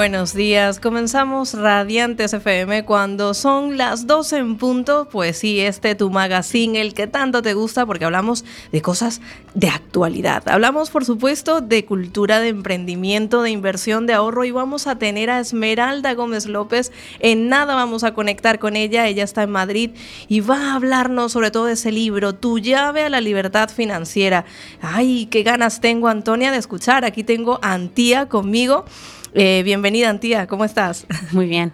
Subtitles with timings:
[0.00, 0.80] Buenos días.
[0.80, 5.06] Comenzamos Radiantes FM cuando son las 12 en punto.
[5.12, 9.20] Pues sí, este tu magazine, el que tanto te gusta, porque hablamos de cosas
[9.52, 10.48] de actualidad.
[10.48, 15.28] Hablamos, por supuesto, de cultura, de emprendimiento, de inversión, de ahorro y vamos a tener
[15.28, 16.92] a Esmeralda Gómez López.
[17.18, 19.06] En nada vamos a conectar con ella.
[19.06, 19.90] Ella está en Madrid
[20.28, 24.46] y va a hablarnos sobre todo de ese libro, Tu llave a la libertad financiera.
[24.80, 27.04] Ay, qué ganas tengo, Antonia, de escuchar.
[27.04, 28.86] Aquí tengo a Antía conmigo.
[29.32, 31.06] Eh, bienvenida, Antía, ¿cómo estás?
[31.32, 31.72] Muy bien.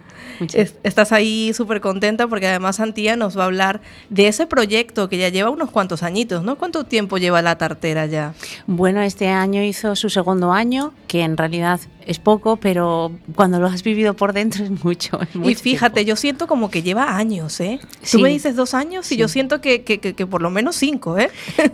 [0.83, 5.17] estás ahí súper contenta porque además Antía nos va a hablar de ese proyecto que
[5.17, 6.57] ya lleva unos cuantos añitos, ¿no?
[6.57, 8.35] ¿Cuánto tiempo lleva la tartera ya?
[8.67, 13.67] Bueno, este año hizo su segundo año, que en realidad es poco, pero cuando lo
[13.67, 15.19] has vivido por dentro es mucho.
[15.43, 17.79] y fíjate, yo siento como que lleva años, ¿eh?
[18.11, 21.17] Tú me dices dos años y yo siento que, que, que, por lo menos cinco,
[21.17, 21.31] ¿eh?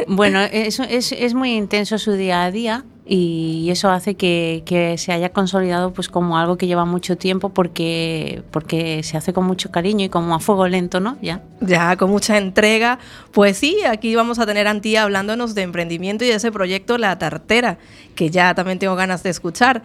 [0.08, 4.98] Bueno, eso es, es muy intenso su día a día y eso hace que, que,
[4.98, 9.46] se haya consolidado pues como algo que lleva mucho tiempo porque, porque se hace con
[9.46, 11.18] mucho cariño y como a fuego lento, ¿no?
[11.22, 11.42] Ya.
[11.60, 13.00] Ya, con mucha entrega.
[13.34, 16.98] Pues sí, aquí vamos a tener a Antía hablándonos de emprendimiento y de ese proyecto
[16.98, 17.78] La Tartera,
[18.16, 19.84] que ya también tengo ganas de escuchar.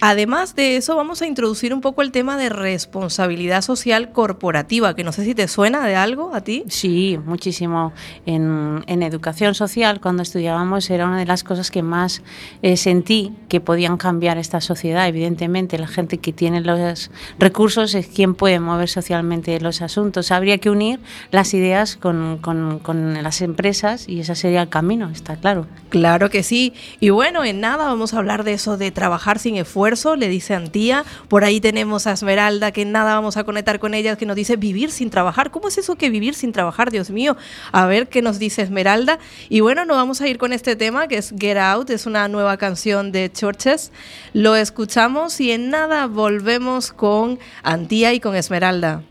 [0.00, 5.02] Además de eso, vamos a introducir un poco el tema de responsabilidad social corporativa, que
[5.02, 6.62] no sé si te suena de algo a ti.
[6.68, 7.92] Sí, muchísimo.
[8.24, 8.68] En,
[9.02, 12.22] educación social, cuando estudiábamos, era una de las cosas que más
[12.62, 15.08] eh, sentí que podían cambiar esta sociedad.
[15.08, 20.30] Evidentemente, la gente que tiene los recursos es quien puede mover socialmente los asuntos.
[20.30, 21.00] Habría que unir
[21.30, 25.66] las ideas con, con las empresas y ese sería el camino, está claro.
[25.88, 26.74] Claro que sí.
[27.00, 30.54] Y bueno, en nada vamos a hablar de eso, de trabajar sin esfuerzo le dice
[30.54, 31.04] Antía.
[31.28, 34.56] Por ahí tenemos a Esmeralda, que nada vamos a conectar con ella, que nos dice
[34.56, 35.50] vivir sin trabajar.
[35.50, 37.36] ¿Cómo es eso que vivir sin trabajar, Dios mío?
[37.72, 39.18] A ver qué nos dice Esmeralda.
[39.48, 42.28] Y bueno, nos vamos a ir con este tema, que es Get Out, es una
[42.28, 43.92] nueva canción de Churches.
[44.32, 49.02] Lo escuchamos y en nada volvemos con Antía y con Esmeralda.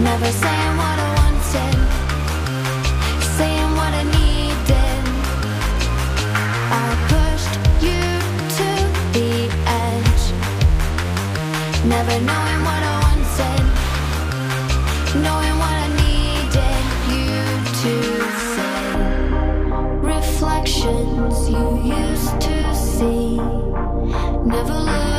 [0.00, 1.76] Never saying what I wanted,
[3.36, 5.02] saying what I needed.
[6.70, 8.02] I pushed you
[8.58, 8.68] to
[9.12, 9.32] the
[9.66, 10.24] edge,
[11.84, 13.62] never knowing what I wanted,
[15.20, 17.34] knowing what I needed you
[17.82, 17.94] to
[18.54, 18.82] say.
[20.14, 23.36] Reflections you used to see,
[24.46, 25.17] never look.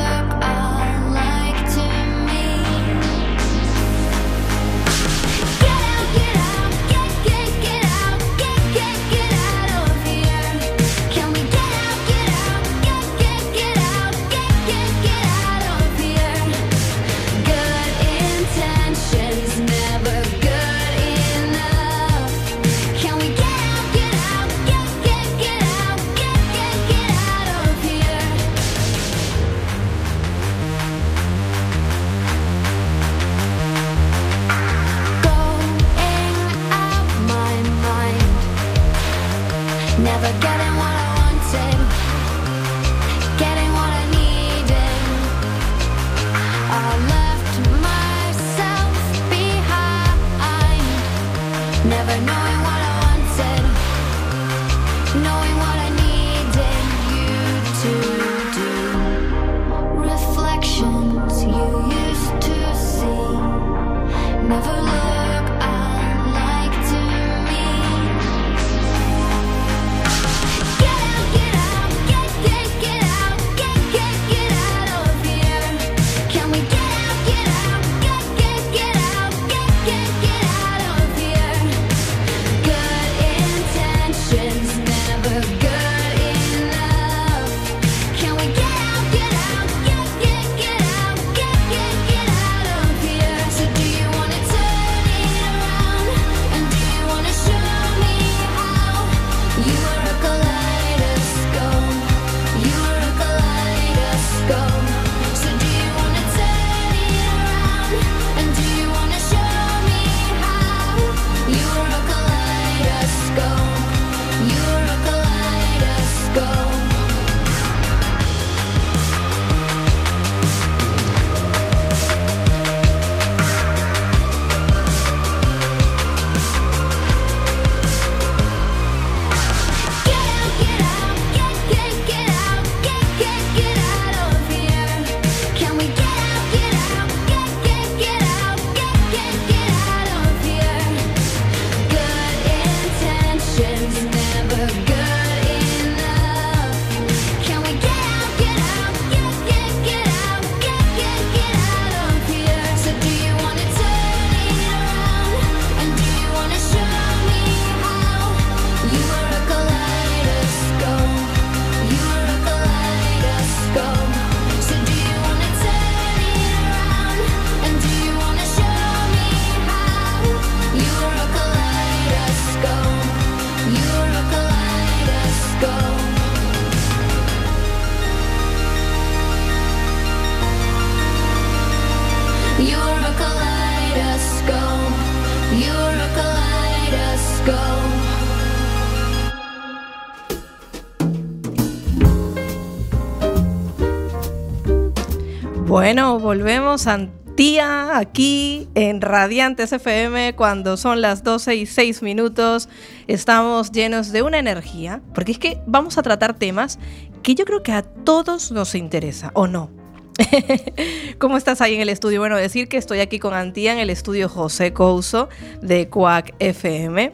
[196.30, 202.70] Volvemos a Tía aquí en Radiantes FM cuando son las 12 y 6 minutos.
[203.08, 206.78] Estamos llenos de una energía, porque es que vamos a tratar temas
[207.24, 209.72] que yo creo que a todos nos interesa, ¿o no?
[211.18, 212.20] ¿Cómo estás ahí en el estudio?
[212.20, 215.30] Bueno, decir que estoy aquí con Antía en el estudio José Couso
[215.64, 217.12] de Quack FM.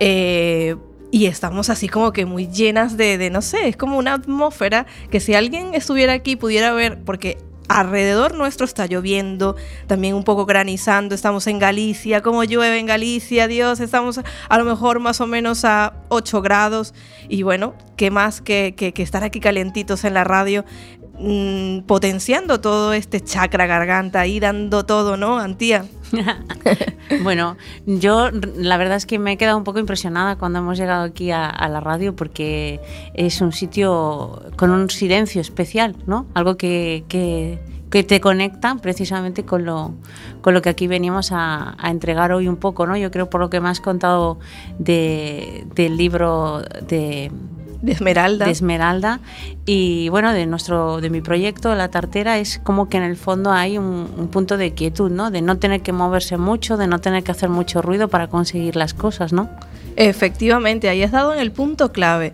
[0.00, 0.76] Eh,
[1.14, 5.20] y estamos así como que muy llenas de, no sé, es como una atmósfera que
[5.20, 7.38] si alguien estuviera aquí pudiera ver, porque
[7.68, 9.56] alrededor nuestro está lloviendo,
[9.86, 14.64] también un poco granizando, estamos en Galicia, como llueve en Galicia, Dios, estamos a lo
[14.64, 16.94] mejor más o menos a 8 grados.
[17.28, 20.64] Y bueno, qué más que, que, estar aquí calentitos en la radio,
[21.18, 25.86] mmm, potenciando todo este chakra garganta ahí, dando todo, ¿no, Antía?
[27.22, 27.56] bueno,
[27.86, 31.30] yo la verdad es que me he quedado un poco impresionada cuando hemos llegado aquí
[31.30, 32.80] a, la radio porque
[33.14, 36.26] es un sitio con un silencio especial, ¿no?
[36.34, 37.58] Algo que, que,
[37.90, 39.94] te conecta precisamente con lo,
[40.40, 42.96] con lo que aquí venimos a, a, entregar hoy un poco, ¿no?
[42.96, 44.40] Yo creo por lo que me has contado
[44.80, 47.30] de, del libro de
[47.84, 48.46] de Esmeralda.
[48.46, 49.20] De Esmeralda.
[49.66, 53.52] Y bueno, de nuestro, de mi proyecto, La Tartera, es como que en el fondo
[53.52, 55.30] hay un, un, punto de quietud, ¿no?
[55.30, 58.76] De no tener que moverse mucho, de no tener que hacer mucho ruido para conseguir
[58.76, 59.50] las cosas, ¿no?
[59.96, 62.32] Efectivamente, ahí has dado en el punto clave.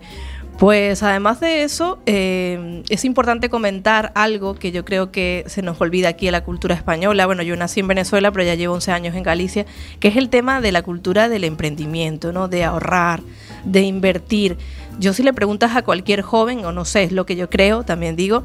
[0.61, 5.81] Pues además de eso, eh, es importante comentar algo que yo creo que se nos
[5.81, 7.25] olvida aquí en la cultura española.
[7.25, 9.65] Bueno, yo nací en Venezuela, pero ya llevo 11 años en Galicia,
[9.99, 12.47] que es el tema de la cultura del emprendimiento, ¿no?
[12.47, 13.21] De ahorrar,
[13.65, 14.55] de invertir.
[14.99, 17.83] Yo si le preguntas a cualquier joven, o no sé, es lo que yo creo,
[17.83, 18.43] también digo,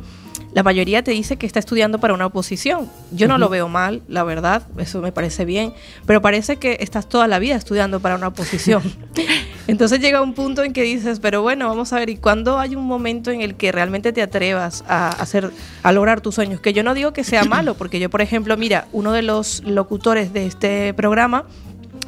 [0.56, 2.90] la mayoría te dice que está estudiando para una oposición.
[3.10, 3.40] Yo no uh -huh.
[3.40, 5.74] lo veo mal, la verdad, eso me parece bien,
[6.06, 8.82] pero parece que estás toda la vida estudiando para una oposición.
[9.66, 12.74] Entonces llega un punto en que dices, pero bueno, vamos a ver, ¿y cuándo hay
[12.74, 15.50] un momento en el que realmente te atrevas a hacer,
[15.82, 16.60] a lograr tus sueños?
[16.60, 19.62] Que yo no digo que sea malo, porque yo, por ejemplo, mira, uno de los
[19.64, 21.44] locutores de este programa,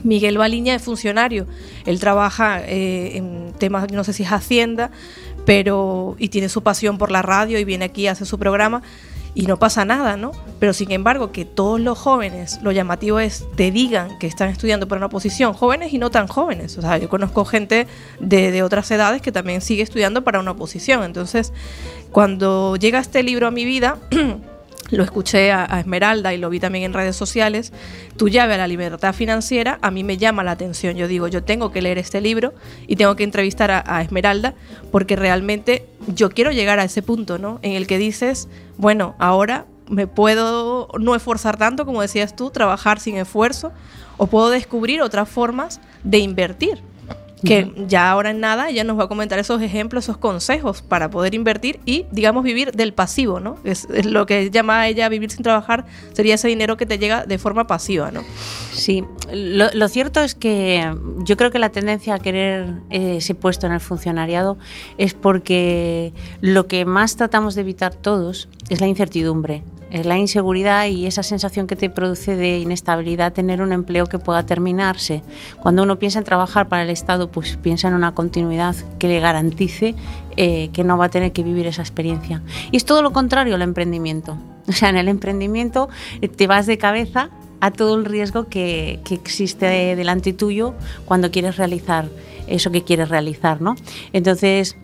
[0.05, 1.47] Miguel Baliña es funcionario,
[1.87, 4.91] él trabaja eh, en temas, no sé si es Hacienda,
[5.45, 8.83] pero y tiene su pasión por la radio y viene aquí hace su programa
[9.35, 10.33] y no pasa nada, ¿no?
[10.59, 14.89] Pero sin embargo, que todos los jóvenes, lo llamativo es, te digan que están estudiando
[14.89, 16.77] para una posición, jóvenes y no tan jóvenes.
[16.77, 17.87] O sea, yo conozco gente
[18.19, 21.05] de, de otras edades que también sigue estudiando para una posición.
[21.05, 21.53] Entonces,
[22.11, 23.99] cuando llega este libro a mi vida,
[24.91, 27.73] lo escuché a, Esmeralda y lo vi también en redes sociales,
[28.17, 30.97] Tu llave a la libertad financiera, a mí me llama la atención.
[30.97, 32.55] Yo digo, yo tengo que leer este libro
[32.87, 34.55] y tengo que entrevistar a, a Esmeralda
[34.91, 37.59] porque realmente yo quiero llegar a ese punto, ¿no?
[37.63, 43.01] En el que dices, bueno, ahora me puedo no esforzar tanto, como decías tú, trabajar
[43.01, 43.73] sin esfuerzo,
[44.17, 46.83] o puedo descubrir otras formas de invertir
[47.45, 47.87] que uh -huh.
[47.87, 51.35] ya ahora en nada ella nos va a comentar esos ejemplos, esos consejos para poder
[51.35, 53.57] invertir y, digamos, vivir del pasivo, ¿no?
[53.65, 57.25] Es, es, lo que llama ella vivir sin trabajar, sería ese dinero que te llega
[57.25, 58.23] de forma pasiva, ¿no?
[58.73, 60.93] Sí, lo, lo cierto es que
[61.25, 64.59] yo creo que la tendencia a querer eh, ese puesto en el funcionariado
[64.97, 70.87] es porque lo que más tratamos de evitar todos es la incertidumbre es la inseguridad
[70.87, 75.23] y esa sensación que te produce de inestabilidad tener un empleo que pueda terminarse.
[75.61, 79.21] Cuando uno piensa en trabajar para el Estado, pues piensa en una continuidad que le
[79.21, 79.95] garantice
[80.37, 82.43] eh, que no va a tener que vivir esa experiencia.
[82.71, 84.37] Y es todo lo contrario al emprendimiento.
[84.69, 85.89] O sea, en el emprendimiento
[86.21, 87.31] eh, te vas de cabeza
[87.61, 90.75] a todo el riesgo que, que existe delante tuyo
[91.07, 92.07] cuando quieres realizar
[92.47, 93.77] eso que quieres realizar, ¿no?
[94.13, 94.77] Entonces,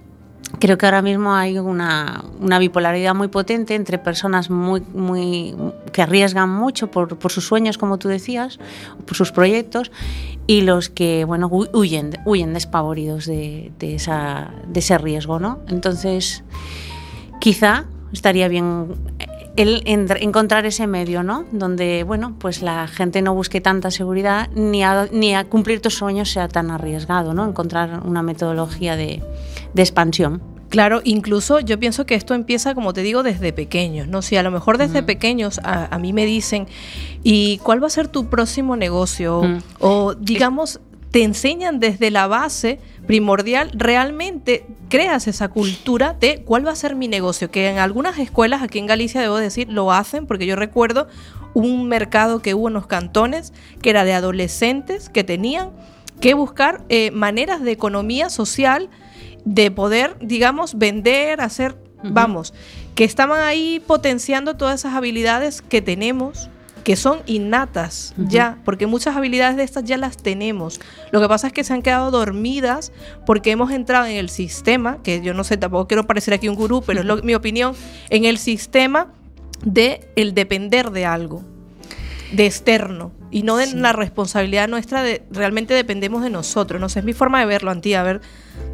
[0.58, 2.24] creo que ahora mismo hay una,
[2.58, 5.54] bipolaridad muy potente entre personas muy, muy,
[5.92, 8.58] que arriesgan mucho por, por, sus sueños, como tú decías,
[9.06, 9.90] por sus proyectos,
[10.46, 15.38] y los que bueno, huyen, huyen despavoridos de, de, esa, de ese riesgo.
[15.38, 15.60] ¿no?
[15.68, 16.44] Entonces,
[17.40, 18.94] quizá estaría bien
[19.56, 21.44] el encontrar ese medio, ¿no?
[21.52, 25.94] Donde, bueno, pues la gente no busque tanta seguridad ni a, ni a cumplir tus
[25.94, 27.46] sueños sea tan arriesgado, ¿no?
[27.46, 29.22] Encontrar una metodología de,
[29.72, 30.42] de expansión.
[30.70, 34.22] Claro, incluso yo pienso que esto empieza, como te digo, desde pequeños, ¿no?
[34.22, 35.06] Si a lo mejor desde mm.
[35.06, 36.66] pequeños a, a, mí me dicen,
[37.22, 39.42] ¿y cuál va a ser tu próximo negocio?
[39.42, 39.58] Mm.
[39.78, 40.80] O digamos,
[41.14, 46.96] te enseñan desde la base primordial, realmente creas esa cultura de cuál va a ser
[46.96, 50.56] mi negocio, que en algunas escuelas aquí en Galicia, debo decir, lo hacen, porque yo
[50.56, 51.06] recuerdo
[51.54, 55.70] un mercado que hubo en los cantones, que era de adolescentes que tenían
[56.20, 58.90] que buscar eh, maneras de economía social,
[59.44, 62.12] de poder, digamos, vender, hacer, uh -huh.
[62.12, 62.54] vamos,
[62.96, 66.50] que estaban ahí potenciando todas esas habilidades que tenemos
[66.84, 70.80] que son innatas ya, porque muchas habilidades de estas ya las tenemos.
[71.10, 72.92] Lo que pasa es que se han quedado dormidas
[73.26, 76.54] porque hemos entrado en el sistema, que yo no sé, tampoco quiero parecer aquí un
[76.54, 77.74] gurú, pero es mi opinión,
[78.10, 79.08] en el sistema
[79.64, 81.42] de el depender de algo,
[82.32, 86.80] de externo, y no de la responsabilidad nuestra de realmente dependemos de nosotros.
[86.80, 88.00] No sé, es mi forma de verlo, Antía.
[88.00, 88.20] A ver,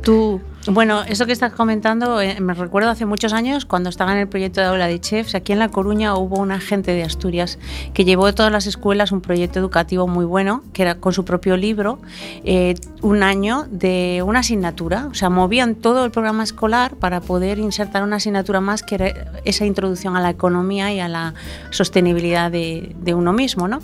[0.03, 0.43] tú.
[0.67, 4.29] Bueno, eso que estás comentando, eh, me recuerdo hace muchos años cuando estaba en el
[4.29, 5.35] proyecto de aula de chefs.
[5.35, 7.59] Aquí en La Coruña hubo un agente de Asturias
[7.95, 11.25] que llevó a todas las escuelas un proyecto educativo muy bueno, que era con su
[11.25, 11.99] propio libro,
[12.45, 15.07] eh, un año de una asignatura.
[15.11, 19.15] O sea, movían todo el programa escolar para poder insertar una asignatura más que era
[19.47, 21.33] esa introducción a la economía y a la
[21.71, 23.81] sostenibilidad de, de uno mismo, ¿no?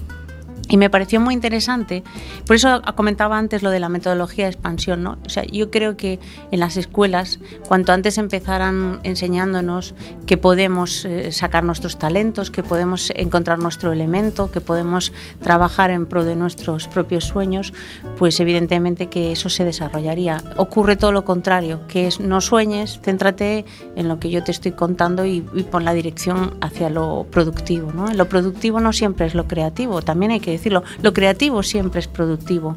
[0.68, 2.02] Y me pareció muy interesante,
[2.44, 5.16] por eso comentaba antes lo de la metodología de expansión, ¿no?
[5.24, 6.18] O sea, yo creo que
[6.50, 9.94] en las escuelas, cuanto antes empezaran enseñándonos
[10.26, 16.06] que podemos eh, sacar nuestros talentos, que podemos encontrar nuestro elemento, que podemos trabajar en
[16.06, 17.72] pro de nuestros propios sueños,
[18.18, 20.42] pues evidentemente que eso se desarrollaría.
[20.56, 24.72] Ocurre todo lo contrario, que es no sueñes, céntrate en lo que yo te estoy
[24.72, 28.12] contando y, y pon la dirección hacia lo productivo, ¿no?
[28.12, 30.82] Lo productivo no siempre es lo creativo, también hay que decirlo.
[31.02, 32.76] Lo creativo siempre es productivo,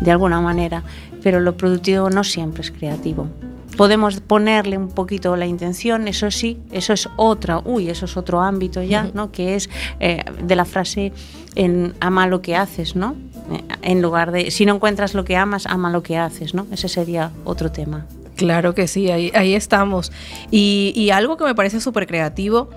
[0.00, 0.82] de alguna manera,
[1.22, 3.28] pero lo productivo no siempre es creativo.
[3.76, 8.40] Podemos ponerle un poquito la intención, eso sí, eso es otra, uy, eso es otro
[8.40, 9.30] ámbito ya, ¿no?
[9.30, 11.12] Que es eh, de la frase
[11.54, 13.14] en ama lo que haces, ¿no?
[13.52, 16.66] Eh, en lugar de si no encuentras lo que amas, ama lo que haces, ¿no?
[16.72, 18.06] Ese sería otro tema.
[18.34, 20.12] Claro que sí, ahí, ahí estamos.
[20.50, 22.70] Y, y algo que me parece súper creativo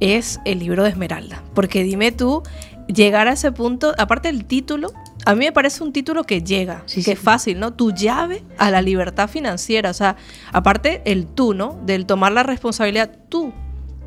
[0.00, 1.42] es el libro de Esmeralda.
[1.54, 2.42] Porque dime tú,
[2.88, 4.92] llegar a ese punto, aparte del título,
[5.24, 7.74] a mí me parece un título que llega, que es fácil, ¿no?
[7.74, 10.16] Tu llave a la libertad financiera, o sea,
[10.52, 11.80] aparte el tú, ¿no?
[11.84, 13.52] Del tomar la responsabilidad, tú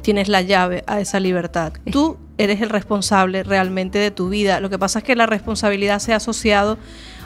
[0.01, 1.73] tienes la llave a esa libertad.
[1.91, 4.59] Tú eres el responsable realmente de tu vida.
[4.59, 6.79] Lo que pasa es que la responsabilidad se ha asociado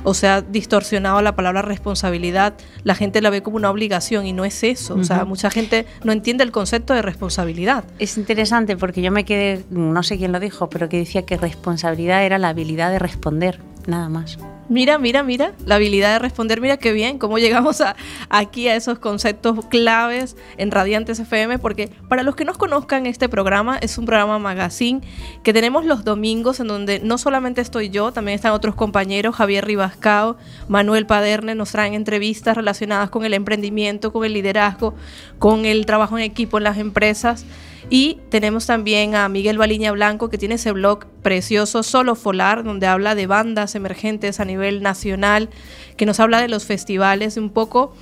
[0.06, 2.54] o se ha distorsionado la palabra responsabilidad.
[2.84, 4.96] La gente la ve como una obligación y no es eso.
[4.96, 7.84] O sea, mucha gente no entiende el concepto de responsabilidad.
[8.00, 11.38] Es interesante porque yo me quedé, no sé quién lo dijo, pero que decía que
[11.38, 14.38] responsabilidad era la habilidad de responder, nada más.
[14.68, 17.96] Mira, mira, mira, la habilidad de responder, mira qué bien, cómo llegamos a,
[18.30, 23.30] aquí a esos conceptos claves en Radiantes FM, porque para los que no conozcan este
[23.30, 25.02] programa, es un programa magazine
[25.44, 29.66] que tenemos los domingos en donde no solamente estoy yo, también están otros compañeros, Javier
[29.66, 30.36] Ribascao,
[30.68, 34.96] Manuel Paderne, nos traen entrevistas relacionadas con el emprendimiento, con el liderazgo,
[35.38, 37.46] con el trabajo en equipo en las empresas.
[37.90, 42.88] Y tenemos también a Miguel Baliña Blanco, que tiene ese blog precioso, Solo Folar, donde
[42.88, 45.50] habla de bandas emergentes a nivel nacional,
[45.98, 47.94] que nos habla de los festivales, un poco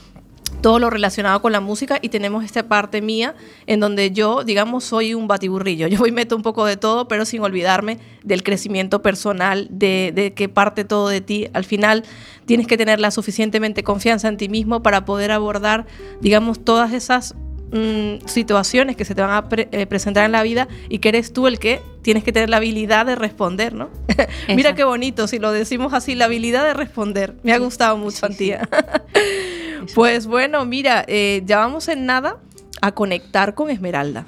[0.62, 3.36] todo lo relacionado con la música y tenemos esta parte mía
[3.68, 5.88] en donde yo, digamos, soy un batiburrillo.
[5.88, 10.34] Yo voy meto un poco de todo, pero sin olvidarme del crecimiento personal, de, de
[10.34, 11.48] que parte todo de ti.
[11.54, 12.04] Al final
[12.46, 15.86] tienes que tener la suficientemente confianza en ti mismo para poder abordar,
[16.22, 17.36] digamos, todas esas
[17.74, 21.10] mm, situaciones que se te van a pre- eh, presentar en la vida y que
[21.10, 23.90] eres tú el que tienes que tener la habilidad de responder, ¿no?
[24.48, 27.36] Mira qué bonito, si lo decimos así, la habilidad de responder.
[27.44, 28.70] Me ha gustado mucho, Antía.
[29.96, 32.38] pues bueno, mira, eh, ya vamos en nada
[32.82, 34.26] a conectar con Esmeralda.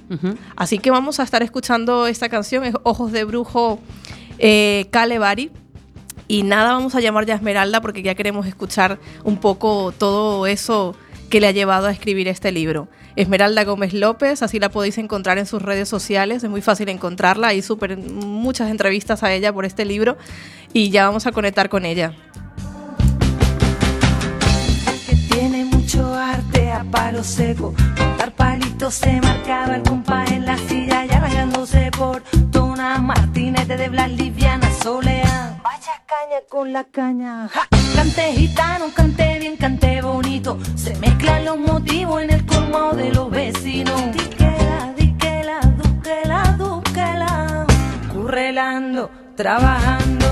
[0.55, 3.79] Así que vamos a estar escuchando esta canción, es Ojos de Brujo
[4.39, 5.51] eh, Calebari.
[6.27, 10.47] Y nada, vamos a llamar ya a Esmeralda porque ya queremos escuchar un poco todo
[10.47, 10.95] eso
[11.29, 12.87] que le ha llevado a escribir este libro.
[13.15, 17.48] Esmeralda Gómez López, así la podéis encontrar en sus redes sociales, es muy fácil encontrarla,
[17.48, 20.17] hay súper muchas entrevistas a ella por este libro
[20.74, 22.13] y ya vamos a conectar con ella.
[25.29, 27.74] tiene mucho arte a palo seco.
[28.17, 32.24] Dar palitos se marcaba el compás en la silla y arrancándose por
[32.75, 35.58] Tona Martínez de Blas Liviana Solea.
[35.63, 37.48] Vaya caña con la caña.
[37.48, 37.70] ja.
[37.96, 40.60] Cante gitano, cante bien, cante bonito.
[40.75, 44.01] Se mezclan los motivos en el colmo de los vecinos.
[44.12, 47.65] Diquela, diquela, duquela, duquela.
[48.12, 50.25] Currelando, trabajando,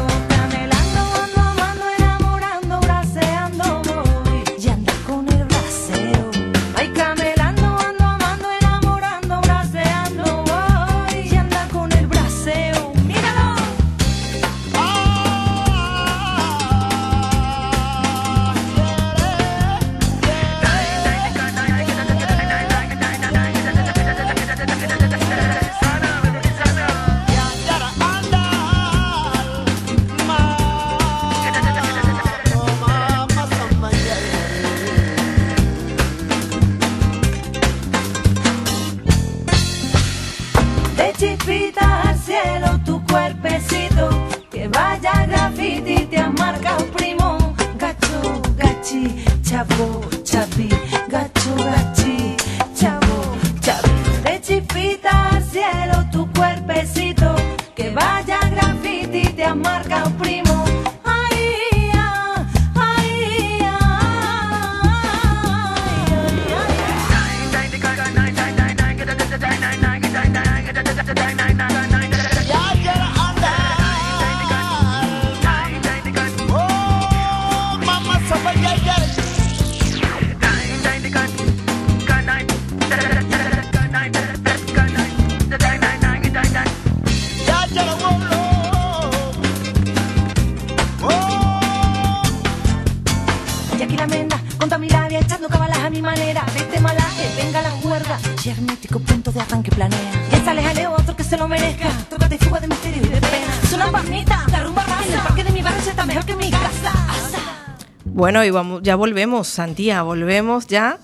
[108.33, 110.97] Bueno, y vamos, ya volvemos, Santía, volvemos ya,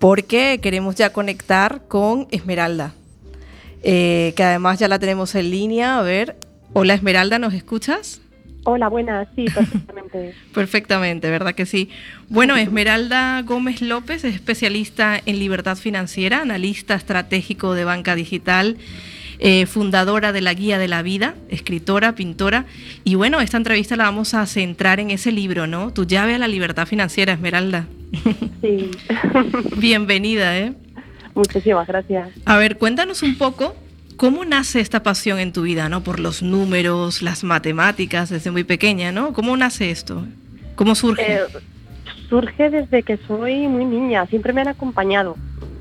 [0.00, 2.94] porque queremos ya conectar con Esmeralda,
[3.84, 6.00] eh, que además ya la tenemos en línea.
[6.00, 6.34] A ver,
[6.72, 8.20] hola Esmeralda, ¿nos escuchas?
[8.64, 10.34] Hola, buenas, sí, perfectamente.
[10.52, 11.90] Perfectamente, ¿verdad que sí?
[12.28, 18.78] Bueno, Esmeralda Gómez López es especialista en libertad financiera, analista estratégico de banca digital,
[19.38, 22.64] eh, fundadora de la Guía de la Vida, escritora, pintora.
[23.04, 25.92] Y bueno, esta entrevista la vamos a centrar en ese libro, ¿no?
[25.92, 27.86] Tu llave a la libertad financiera, Esmeralda.
[28.60, 28.90] Sí.
[29.76, 30.72] Bienvenida, ¿eh?
[31.34, 32.30] Muchísimas gracias.
[32.44, 33.76] A ver, cuéntanos un poco
[34.16, 36.02] cómo nace esta pasión en tu vida, ¿no?
[36.02, 39.32] Por los números, las matemáticas, desde muy pequeña, ¿no?
[39.32, 40.26] ¿Cómo nace esto?
[40.74, 41.34] ¿Cómo surge?
[41.34, 41.40] Eh,
[42.28, 45.36] surge desde que soy muy niña, siempre me han acompañado.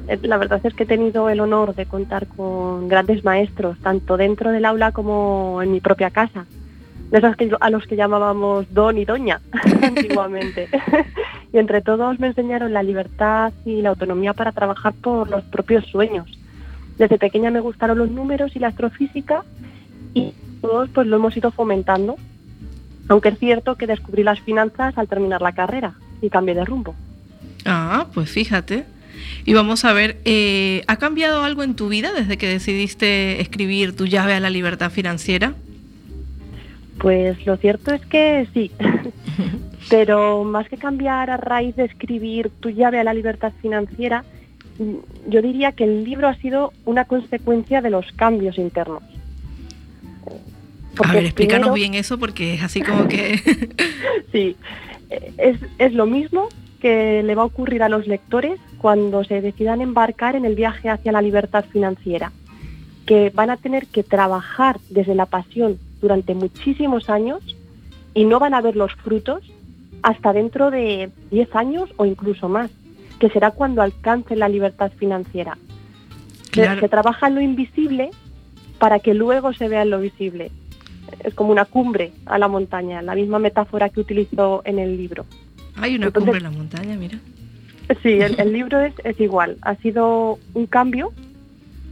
[0.07, 4.17] Eh, La verdad es que he tenido el honor de contar con grandes maestros, tanto
[4.17, 6.45] dentro del aula como en mi propia casa.
[7.11, 9.39] De esos que, a los que llamábamos don y doña
[9.81, 10.69] antiguamente.
[11.53, 15.85] y entre todos me enseñaron la libertad y la autonomía para trabajar por los propios
[15.85, 16.27] sueños.
[16.97, 19.43] Desde pequeña me gustaron los números y la astrofísica
[20.13, 22.15] y todos pues lo hemos ido fomentando.
[23.07, 26.93] Aunque es cierto que descubrí las finanzas al terminar la carrera y cambié de rumbo.
[27.65, 28.85] Ah, pues fíjate.
[29.45, 33.95] Y vamos a ver, eh, ¿ha cambiado algo en tu vida desde que decidiste escribir
[33.95, 35.53] tu llave a la libertad financiera?
[36.99, 38.71] Pues lo cierto es que sí.
[39.89, 44.25] Pero más que cambiar a raíz de escribir tu llave a la libertad financiera,
[44.79, 49.03] mm, yo diría que el libro ha sido una consecuencia de los cambios internos.
[51.03, 53.39] a ver, explícanos primero- bien eso porque es así como que...
[54.33, 54.57] Sí,
[55.37, 56.49] es, es lo mismo
[56.87, 60.87] que le va a ocurrir a los lectores cuando se decidan embarcar en el viaje
[60.89, 62.31] hacia la libertad financiera,
[63.05, 67.41] que van a tener que trabajar desde la pasión durante muchísimos años
[68.13, 69.43] y no van a ver los frutos
[70.01, 72.71] hasta dentro de 10 años o incluso más,
[73.19, 75.57] que será cuando alcancen la libertad financiera.
[76.45, 76.79] Se- Claro.
[76.79, 78.11] Se trabaja en lo invisible
[78.79, 80.51] para que luego se vea en lo visible.
[81.25, 85.25] Es como una cumbre a la montaña, la misma metáfora que utilizo en el libro.
[85.79, 87.19] Hay una Entonces- cumbre en la montaña, mira.
[88.03, 89.57] Sí, el, el libro es, es igual.
[89.61, 91.13] Ha sido un cambio,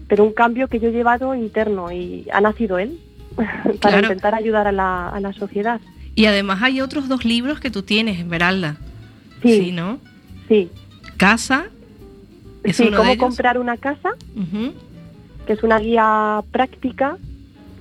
[0.07, 2.99] pero un cambio que yo he llevado interno y ha nacido él
[3.35, 3.99] para Claro.
[4.07, 5.79] intentar ayudar a la, a la sociedad.
[6.15, 8.77] Y además hay otros dos libros que tú tienes, Esmeralda.
[9.41, 9.99] Sí, Sí, ¿no?
[10.47, 10.69] sí.
[11.17, 11.65] Casa.
[12.63, 14.09] ¿Es Sí, cómo comprar una casa,
[15.45, 17.17] que es una guía práctica.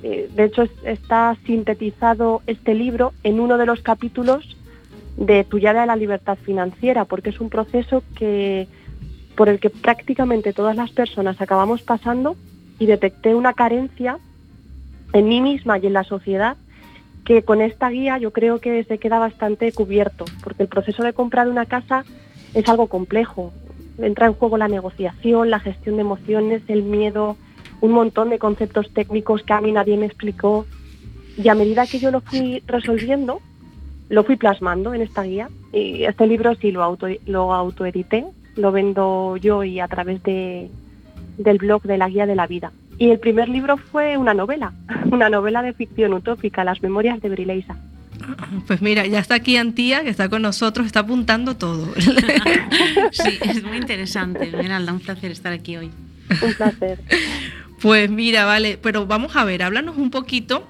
[0.03, 4.57] Eh, de hecho, es- está sintetizado este libro en uno de los capítulos
[5.17, 8.67] de Tu llave a la libertad financiera, porque es un proceso que
[9.37, 12.37] por el que prácticamente todas las personas acabamos pasando
[12.79, 14.19] y detecté una carencia
[15.13, 16.57] en mí misma y en la sociedad
[17.25, 21.15] que con esta guía yo creo que se queda bastante cubierto, porque el proceso de
[21.15, 22.05] comprar una casa
[22.53, 23.53] es algo complejo.
[23.99, 27.37] Entra en juego la negociación, la gestión de emociones, el miedo,
[27.81, 30.67] un montón de conceptos técnicos que a mí nadie me explicó.
[31.37, 33.41] Y a medida que yo lo fui resolviendo,
[34.09, 35.49] lo fui plasmando en esta guía.
[35.73, 38.25] Y este libro sí lo, auto, lo autoedité,
[38.57, 40.71] lo vendo yo y a través de,
[41.39, 42.73] del blog de la Guía de la Vida.
[42.99, 44.73] Y el primer libro fue una novela,
[45.11, 47.77] una novela de ficción utópica, Las Memorias de Brileisa.
[48.67, 51.93] Pues mira, ya está aquí Antía, que está con nosotros, está apuntando todo.
[53.11, 54.49] Sí, es muy interesante.
[54.49, 55.91] Esmeralda, un placer estar aquí hoy.
[56.43, 56.99] Un placer.
[57.81, 60.67] Pues mira, vale, pero vamos a ver, háblanos un poquito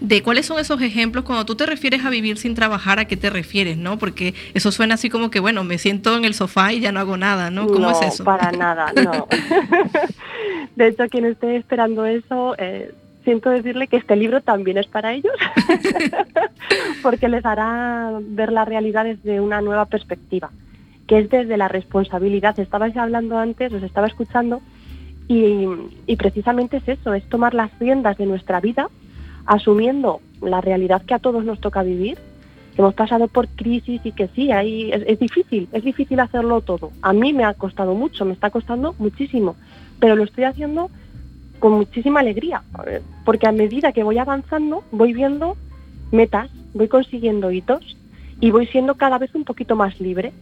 [0.00, 3.16] de cuáles son esos ejemplos cuando tú te refieres a vivir sin trabajar, ¿a qué
[3.16, 3.98] te refieres, no?
[3.98, 7.00] Porque eso suena así como que, bueno, me siento en el sofá y ya no
[7.00, 7.66] hago nada, ¿no?
[7.66, 8.24] ¿Cómo es eso?
[8.24, 9.26] para nada, no.
[10.76, 12.92] De hecho, quien esté esperando eso, eh,
[13.24, 15.32] siento decirle que este libro también es para ellos,
[17.02, 20.50] porque les hará ver la realidad desde una nueva perspectiva,
[21.06, 22.58] que es desde la responsabilidad.
[22.58, 24.60] Estabais hablando antes, os estaba escuchando,
[25.28, 25.66] y,
[26.06, 28.88] y precisamente es eso, es tomar las riendas de nuestra vida,
[29.46, 32.18] asumiendo la realidad que a todos nos toca vivir,
[32.74, 36.90] que hemos pasado por crisis y que sí, ahí es, difícil, es difícil hacerlo todo.
[37.02, 39.56] A mí me ha costado mucho, me está costando muchísimo,
[40.00, 40.90] pero lo estoy haciendo
[41.60, 42.62] con muchísima alegría,
[43.24, 45.56] porque a medida que voy avanzando voy viendo
[46.10, 47.96] metas, voy consiguiendo hitos
[48.40, 50.32] y voy siendo cada vez un poquito más libre.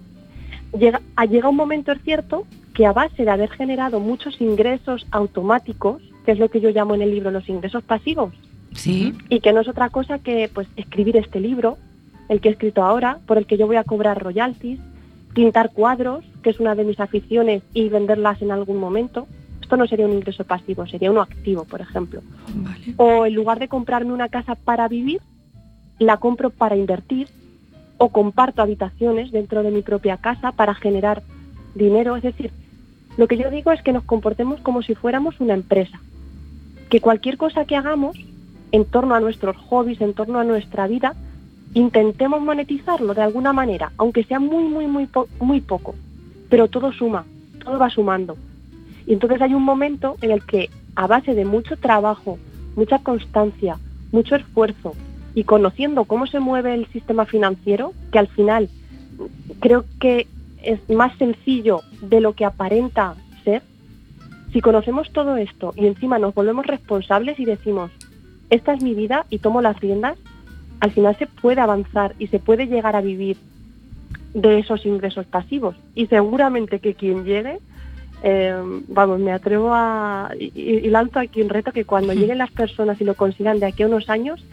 [0.77, 6.03] Llega, llega un momento, es cierto, que a base de haber generado muchos ingresos automáticos,
[6.25, 8.33] que es lo que yo llamo en el libro los ingresos pasivos,
[8.75, 9.15] Sí.
[9.29, 11.79] y que no es otra cosa que pues escribir este libro,
[12.29, 14.81] el que he escrito ahora, por el que yo voy a cobrar royalties,
[15.35, 19.27] pintar cuadros, que es una de mis aficiones, y venderlas en algún momento.
[19.61, 22.21] Esto no sería un ingreso pasivo, sería uno activo, por ejemplo.
[22.97, 25.21] O en lugar de comprarme una casa para vivir,
[25.99, 27.29] la compro para invertir
[27.99, 31.23] o comparto habitaciones dentro de mi propia casa para generar
[31.75, 32.17] dinero.
[32.17, 32.51] Es decir,
[33.17, 36.01] lo que yo digo es que nos comportemos como si fuéramos una empresa.
[36.91, 38.17] Que cualquier cosa que hagamos
[38.73, 41.15] en torno a nuestros hobbies, en torno a nuestra vida,
[41.75, 45.95] intentemos monetizarlo de alguna manera, aunque sea muy, muy, muy, poco.
[46.49, 47.25] Pero todo suma,
[47.63, 48.37] todo va sumando.
[49.07, 52.39] Y entonces hay un momento en el que a base de mucho trabajo,
[52.77, 53.79] mucha constancia,
[54.11, 54.95] mucho esfuerzo
[55.35, 58.69] y conociendo cómo se mueve el sistema financiero, que al final
[59.61, 60.27] creo que
[60.63, 63.63] es más sencillo de lo que aparenta ser,
[64.53, 67.91] si conocemos todo esto y encima nos volvemos responsables y decimos,
[68.53, 70.19] esta es mi vida y tomo las riendas,
[70.81, 73.39] al final se puede avanzar y se puede llegar a vivir
[74.35, 75.75] de esos ingresos pasivos.
[75.95, 77.61] Y seguramente que quien llegue,
[78.23, 78.55] eh,
[78.89, 83.05] vamos, me atrevo a, y, lanzo aquí un reto que cuando lleguen las personas y
[83.05, 84.45] lo consigan de aquí a unos años,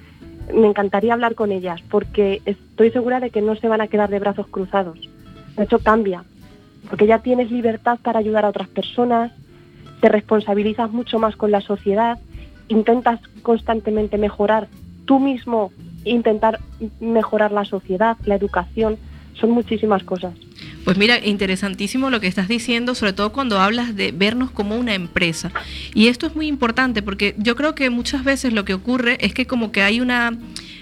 [0.53, 4.09] me encantaría hablar con ellas, porque estoy segura de que no se van a quedar
[4.09, 5.09] de brazos cruzados.
[5.57, 6.23] De hecho, cambia,
[6.89, 9.33] porque ya tienes libertad para ayudar a otras personas,
[9.99, 12.17] te responsabilizas mucho más con la sociedad,
[12.69, 14.67] intentas constantemente mejorar
[15.05, 15.71] tú mismo,
[16.05, 16.59] intentar
[16.99, 18.97] mejorar la sociedad, la educación,
[19.33, 20.33] son muchísimas cosas.
[20.85, 24.95] Pues mira, interesantísimo lo que estás diciendo, sobre todo cuando hablas de vernos como una
[24.95, 25.51] empresa.
[25.93, 29.33] Y esto es muy importante porque yo creo que muchas veces lo que ocurre es
[29.33, 30.37] que como que hay una,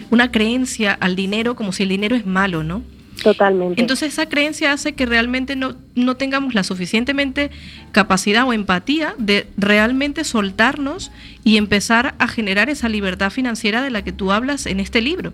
[0.10, 2.84] una creencia al dinero como si el dinero es malo, ¿no?
[3.28, 3.82] Totalmente.
[3.82, 7.52] Entonces esa creencia hace que realmente no, no tengamos la suficientemente
[7.92, 11.12] capacidad o empatía de realmente soltarnos
[11.44, 15.34] y empezar a generar esa libertad financiera de la que tú hablas en este libro.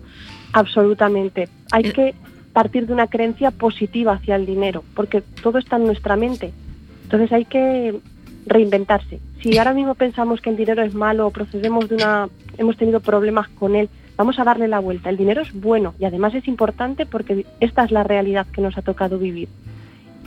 [0.54, 1.48] Absolutamente.
[1.70, 2.14] Hay eh, que
[2.52, 6.52] partir de una creencia positiva hacia el dinero, porque todo está en nuestra mente.
[7.04, 7.94] Entonces hay que
[8.44, 9.20] reinventarse.
[9.40, 12.28] Si ahora mismo pensamos que el dinero es malo o procedemos de una,
[12.58, 15.10] hemos tenido problemas con él, vamos a darle la vuelta.
[15.10, 18.76] El dinero es bueno y además es importante porque esta es la realidad que nos
[18.78, 19.48] ha tocado vivir.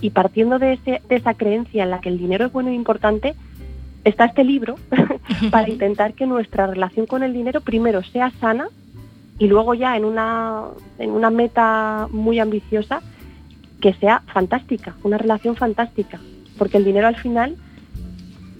[0.01, 2.73] Y partiendo de, ese, de esa creencia en la que el dinero es bueno e
[2.73, 3.35] importante,
[4.03, 4.75] está este libro
[5.51, 8.67] para intentar que nuestra relación con el dinero primero sea sana
[9.39, 10.65] y luego ya en una,
[10.97, 13.01] en una meta muy ambiciosa
[13.81, 16.19] que sea fantástica, una relación fantástica,
[16.57, 17.55] porque el dinero al final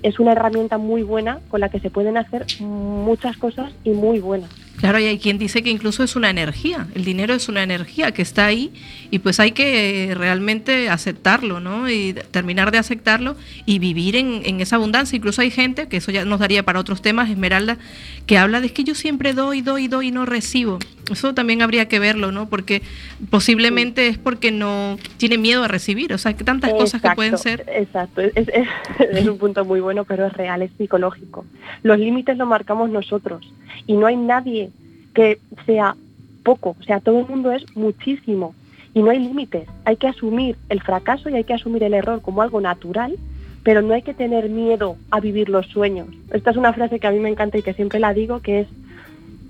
[0.04, 4.20] es una herramienta muy buena con la que se pueden hacer muchas cosas y muy
[4.20, 4.50] buenas.
[4.78, 8.12] Claro, y hay quien dice que incluso es una energía, el dinero es una energía
[8.12, 8.72] que está ahí
[9.10, 11.90] y pues hay que realmente aceptarlo, ¿no?
[11.90, 13.36] Y terminar de aceptarlo
[13.66, 15.16] y vivir en, esa abundancia.
[15.16, 17.80] Incluso hay gente, que eso ya nos daría para otros temas, Esmeralda,
[18.28, 20.78] que habla de que yo siempre doy, doy, doy y no recibo.
[21.12, 22.50] Eso también habría que verlo, ¿no?
[22.50, 22.82] Porque
[23.30, 27.38] posiblemente es porque no tiene miedo a recibir, o sea, que tantas cosas que pueden
[27.38, 27.66] ser.
[27.68, 31.46] Exacto, es, es un punto muy bueno, pero es real, es psicológico.
[31.84, 33.52] Los límites los marcamos nosotros
[33.86, 34.70] y no hay nadie
[35.14, 35.96] que sea
[36.44, 38.56] poco, o sea, todo el mundo es muchísimo
[38.94, 39.68] y no hay límites.
[39.86, 43.16] Hay que asumir el fracaso y hay que asumir el error como algo natural,
[43.64, 46.08] pero no hay que tener miedo a vivir los sueños.
[46.32, 48.62] Esta es una frase que a mí me encanta y que siempre la digo, que
[48.62, 48.68] es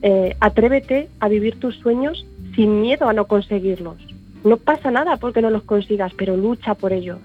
[0.01, 3.97] eh, atrévete a vivir tus sueños sin miedo a no conseguirlos.
[4.43, 7.19] No pasa nada porque no los consigas, pero lucha por ellos.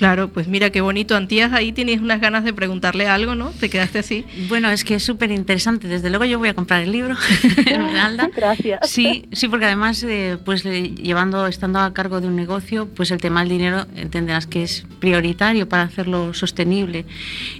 [0.00, 1.14] Claro, pues mira qué bonito.
[1.14, 3.50] Antías, ahí tienes unas ganas de preguntarle algo, ¿no?
[3.50, 4.24] Te quedaste así.
[4.48, 5.88] Bueno, es que es súper interesante.
[5.88, 7.14] Desde luego yo voy a comprar el libro.
[8.34, 8.88] Gracias.
[8.88, 13.20] Sí, sí, porque además, eh, pues llevando, estando a cargo de un negocio, pues el
[13.20, 17.04] tema del dinero entenderás que es prioritario para hacerlo sostenible.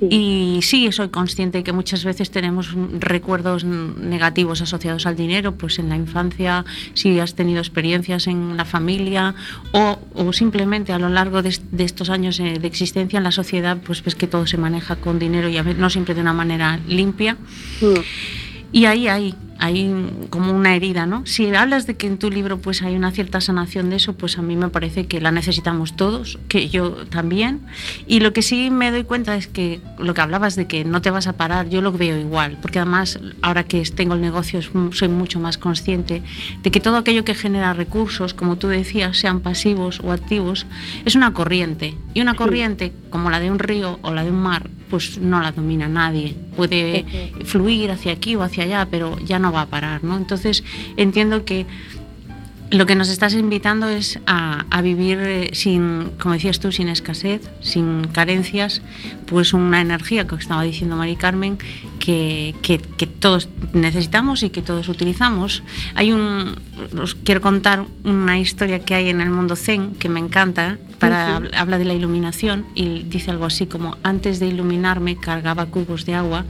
[0.01, 5.91] Y sí, soy consciente que muchas veces tenemos recuerdos negativos asociados al dinero, pues en
[5.91, 9.35] la infancia, si has tenido experiencias en la familia
[9.73, 13.33] o, o simplemente a lo largo de, de estos años eh, de existencia en la
[13.33, 16.21] sociedad, pues ves que todo se maneja con dinero y a veces no siempre de
[16.21, 17.35] una manera limpia.
[17.81, 18.01] Mm.
[18.73, 21.25] Y ahí hay, hay como una herida, ¿no?
[21.27, 24.39] Si hablas de que en tu libro pues hay una cierta sanación de eso, pues
[24.39, 27.61] a mí me parece que la necesitamos todos, que yo también.
[28.07, 31.03] Y lo que sí me doy cuenta es que lo que hablabas de que no
[31.03, 34.61] te vas a parar, yo lo veo igual, porque además ahora que tengo el negocio
[34.63, 36.23] soy mucho más consciente
[36.63, 40.67] de que todo aquello que genera recursos, como tú decías, sean pasivos o activos,
[41.05, 41.95] es una corriente.
[42.15, 45.41] Y una corriente como la de un río o la de un mar, pues no
[45.41, 46.35] la domina nadie.
[46.57, 47.05] Puede
[47.45, 50.17] fluir hacia aquí o hacia allá, pero ya no va a parar, ¿no?
[50.17, 50.65] Entonces
[50.97, 51.67] entiendo que
[52.71, 56.89] Lo que nos estás invitando es a, a, vivir eh, sin, como decías tú, sin
[56.89, 58.81] escasez, sin carencias,
[59.27, 61.59] pues una energía, que estaba diciendo Mari Carmen,
[61.99, 65.65] que, que, que, todos necesitamos y que todos utilizamos.
[65.97, 66.55] Hay un,
[66.97, 71.39] os quiero contar una historia que hay en el mundo zen que me encanta, para,
[71.39, 71.57] uh -huh.
[71.57, 76.15] habla de la iluminación y dice algo así como, antes de iluminarme cargaba cubos de
[76.15, 76.45] agua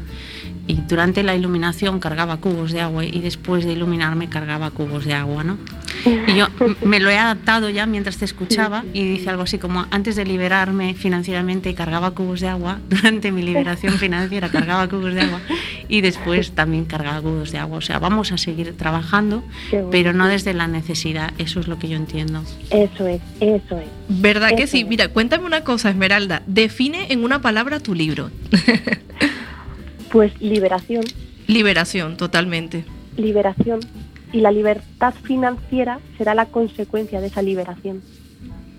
[0.71, 5.15] y durante la iluminación cargaba cubos de agua y después de iluminarme cargaba cubos de
[5.15, 5.59] agua, ¿no?
[6.05, 6.47] Y yo
[6.85, 10.25] me lo he adaptado ya mientras te escuchaba y dice algo así como antes de
[10.25, 15.41] liberarme financieramente cargaba cubos de agua, durante mi liberación financiera cargaba cubos de agua
[15.89, 17.79] y después también cargaba cubos de agua.
[17.79, 19.89] O sea, vamos a seguir trabajando, bueno.
[19.91, 22.45] pero no desde la necesidad, eso es lo que yo entiendo.
[22.71, 23.89] Eso es, eso es.
[24.09, 24.81] ¿Verdad eso que sí?
[24.83, 24.87] Es.
[24.87, 28.31] Mira, cuéntame una cosa, Esmeralda, define en una palabra tu libro.
[30.11, 31.05] Pues liberación.
[31.47, 32.85] Liberación, totalmente.
[33.17, 33.81] Liberación.
[34.33, 38.03] Y la libertad financiera será la consecuencia de esa liberación.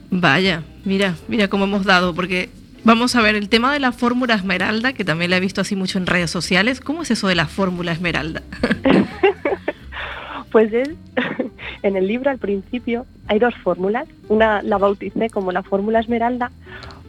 [0.09, 2.49] Vaya, mira, mira cómo hemos dado, porque
[2.83, 5.75] vamos a ver el tema de la fórmula esmeralda, que también la he visto así
[5.75, 6.81] mucho en redes sociales.
[6.81, 8.41] ¿Cómo es eso de la fórmula esmeralda?
[10.51, 10.89] pues es,
[11.83, 14.07] en el libro al principio hay dos fórmulas.
[14.27, 16.51] Una la bauticé como la fórmula esmeralda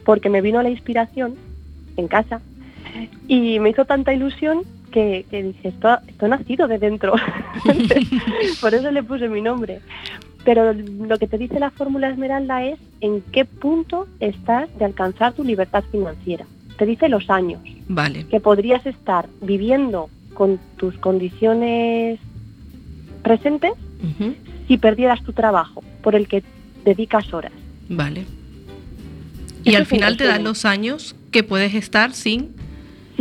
[0.05, 1.35] porque me vino la inspiración
[1.97, 2.41] en casa
[3.28, 7.14] y me hizo tanta ilusión que, que dije, esto, esto ha nacido de dentro.
[8.61, 9.81] Por eso le puse mi nombre.
[10.44, 15.33] Pero lo que te dice la fórmula Esmeralda es en qué punto estás de alcanzar
[15.35, 16.46] tu libertad financiera.
[16.78, 17.61] Te dice los años.
[17.88, 18.26] Vale.
[18.26, 22.18] Que podrías estar viviendo con tus condiciones
[23.22, 24.35] presentes uh -huh.
[24.66, 26.42] si perdieras tu trabajo por el que
[26.85, 27.52] dedicas horas.
[27.88, 28.24] Vale.
[29.64, 32.50] Y Eso al final te dan los años que puedes estar sin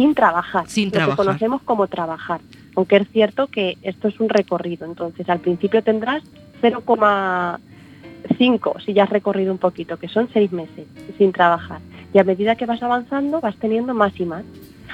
[0.02, 1.16] sin trabajar, sin lo trabajar.
[1.16, 2.42] que conocemos como trabajar.
[2.76, 6.24] Aunque es cierto que esto es un recorrido, entonces al principio tendrás
[6.62, 10.88] 0,5 si ya has recorrido un poquito, que son seis meses
[11.18, 11.80] sin trabajar.
[12.14, 14.44] Y a medida que vas avanzando vas teniendo más y más,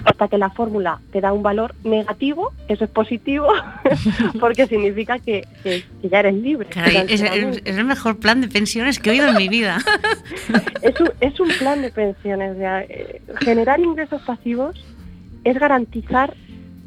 [0.04, 3.48] hasta que la fórmula te da un valor negativo, eso es positivo,
[4.40, 6.70] porque significa que, que, que, ya eres libre.
[6.70, 9.80] Caray, es, es, el mejor plan de pensiones que he oído en mi vida.
[10.82, 12.58] es, un, es un plan de pensiones.
[12.58, 14.76] De, eh, generar ingresos pasivos
[15.50, 16.36] es garantizar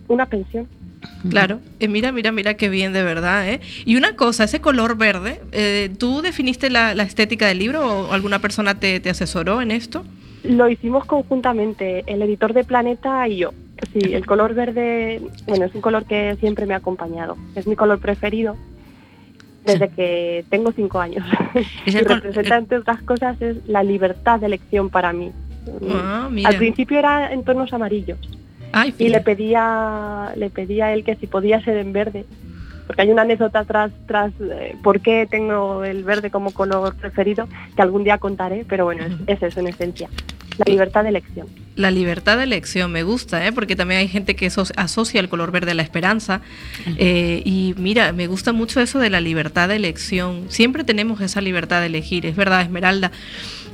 [0.08, 0.68] una pensión.
[1.28, 3.48] Claro, eh, mira, mira, mira qué bien de verdad.
[3.48, 3.60] ¿eh?
[3.84, 8.12] Y una cosa, ese color verde, eh, ¿tú definiste la, la, estética del libro o
[8.12, 10.04] alguna persona te, te, asesoró en esto?
[10.42, 13.52] Lo hicimos conjuntamente, el editor de Planeta y yo.
[13.92, 17.76] Sí, el color verde, bueno, es un color que siempre me ha acompañado, es mi
[17.76, 18.56] color preferido
[19.64, 19.94] desde sí.
[19.96, 21.24] que tengo cinco años.
[21.86, 25.32] y representa, entre otras cosas, es la libertad de elección para mí.
[25.90, 28.18] Ah, Al principio era en tonos amarillos.
[28.72, 32.24] Ay, y le pedía, le pedía a él que si podía ser en verde,
[32.86, 37.48] porque hay una anécdota tras, tras eh, por qué tengo el verde como color preferido,
[37.76, 40.08] que algún día contaré, pero bueno, es, es eso en esencia,
[40.58, 41.46] la libertad de elección.
[41.76, 43.52] La libertad de elección me gusta, ¿eh?
[43.52, 46.42] porque también hay gente que asocia el color verde a la esperanza.
[46.98, 50.46] Eh, y mira, me gusta mucho eso de la libertad de elección.
[50.48, 53.12] Siempre tenemos esa libertad de elegir, es verdad, Esmeralda.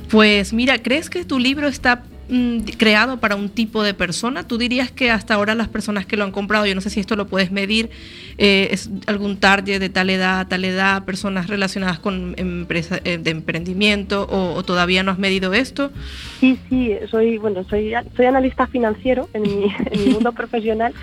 [0.09, 4.47] Pues mira, ¿crees que tu libro está mm, creado para un tipo de persona?
[4.47, 6.99] ¿Tú dirías que hasta ahora las personas que lo han comprado, yo no sé si
[6.99, 7.89] esto lo puedes medir,
[8.37, 13.31] eh, es algún target de tal edad, tal edad, personas relacionadas con empresa eh, de
[13.31, 15.91] emprendimiento o, o, todavía no has medido esto?
[16.39, 20.93] Sí, sí, soy, bueno, soy, soy analista financiero en mi, en mi mundo profesional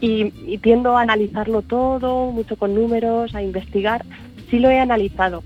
[0.00, 4.04] y, y tiendo a analizarlo todo, mucho con números, a investigar.
[4.50, 5.42] Sí lo he analizado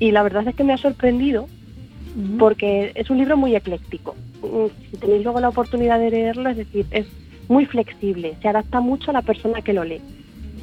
[0.00, 1.46] y la verdad es que me ha sorprendido
[2.38, 4.16] porque es un libro muy ecléctico.
[4.90, 7.06] Si tenéis luego la oportunidad de leerlo, es decir, es
[7.48, 10.00] muy flexible, se adapta mucho a la persona que lo lee.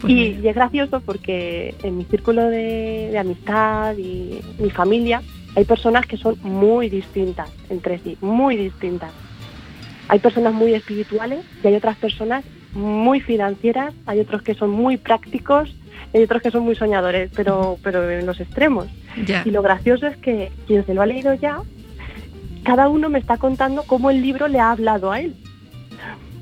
[0.02, 5.24] Pues y, y, es gracioso porque en mi círculo de, de, amistad y mi familia
[5.56, 9.12] hay personas que son muy distintas entre sí, muy distintas.
[10.08, 14.98] Hay personas muy espirituales y hay otras personas muy financieras, hay otros que son muy
[14.98, 15.76] prácticos,
[16.14, 18.88] hay otros que son muy soñadores, pero, pero en los extremos.
[19.46, 21.62] Y lo gracioso es que quien se lo ha leído ya,
[22.64, 25.36] cada uno me está contando cómo el libro le ha hablado a él,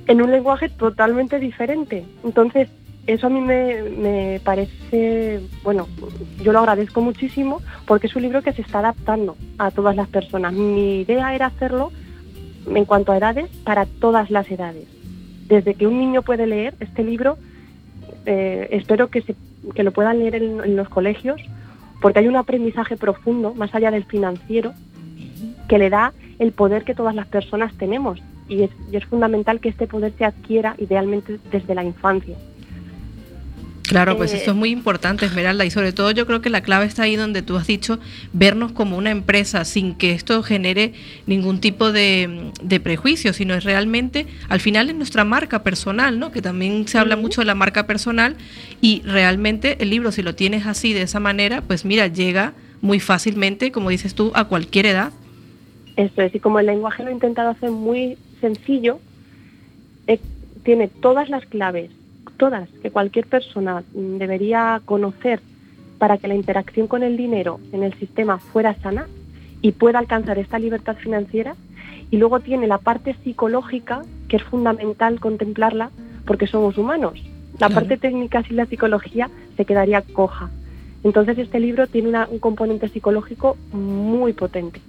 [0.07, 2.05] en un lenguaje totalmente diferente.
[2.23, 2.69] Entonces,
[3.07, 5.87] eso a mí me, me, parece, bueno,
[6.41, 10.07] yo lo agradezco muchísimo porque es un libro que se está adaptando a todas las
[10.07, 10.53] personas.
[10.53, 11.91] Mi idea era hacerlo
[12.67, 14.87] en cuanto a edades para todas las edades.
[15.47, 17.37] Desde que un niño puede leer este libro,
[18.25, 19.23] eh, espero que,
[19.73, 21.41] que, lo puedan leer en, los colegios
[22.01, 24.73] porque hay un aprendizaje profundo, más allá del financiero,
[25.67, 28.21] que le da el poder que todas las personas tenemos.
[28.47, 32.35] Y es fundamental que este poder se adquiera idealmente desde la infancia.
[33.87, 36.61] Claro, pues Eh, esto es muy importante, Esmeralda, y sobre todo yo creo que la
[36.61, 37.99] clave está ahí donde tú has dicho
[38.33, 40.93] vernos como una empresa sin que esto genere
[41.27, 46.31] ningún tipo de, de prejuicio, sino es realmente, al final es nuestra marca personal, ¿no?
[46.31, 48.35] Que también se habla mucho de la marca personal
[48.81, 52.99] y realmente el libro, si lo tienes así, de esa manera, pues mira, llega muy
[52.99, 55.11] fácilmente, como dices tú, a cualquier edad.
[55.95, 58.99] Eso es, y como el lenguaje lo he intentado hacer muy sencillo,
[60.07, 60.19] eh,
[60.63, 61.89] tiene todas las claves,
[62.37, 65.41] todas, que cualquier persona mm, debería conocer
[65.97, 69.07] para que la interacción con el dinero en el sistema fuera sana
[69.61, 71.55] y pueda alcanzar esta libertad financiera.
[72.11, 75.89] Y luego tiene la parte psicológica, que es fundamental contemplarla
[76.25, 77.13] porque somos humanos.
[77.53, 77.75] La Claro.
[77.75, 80.49] parte técnica sin la psicología se quedaría coja.
[81.03, 84.81] Entonces este libro tiene una- un componente psicológico muy potente.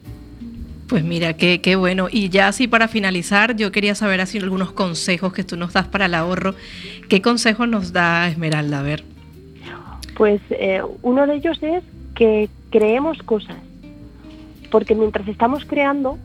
[0.89, 2.09] Pues mira, qué, qué bueno.
[2.11, 5.89] Y ya así para finalizar, yo quería saber así algunos consejos que tú nos das
[5.89, 6.55] para el ahorro.
[7.09, 8.81] ¿Qué consejos nos da Esmeralda?
[8.81, 9.05] A ver.
[10.17, 11.83] Pues eh, uno de ellos es
[12.15, 13.57] que creemos cosas,
[14.71, 16.19] porque mientras estamos creando,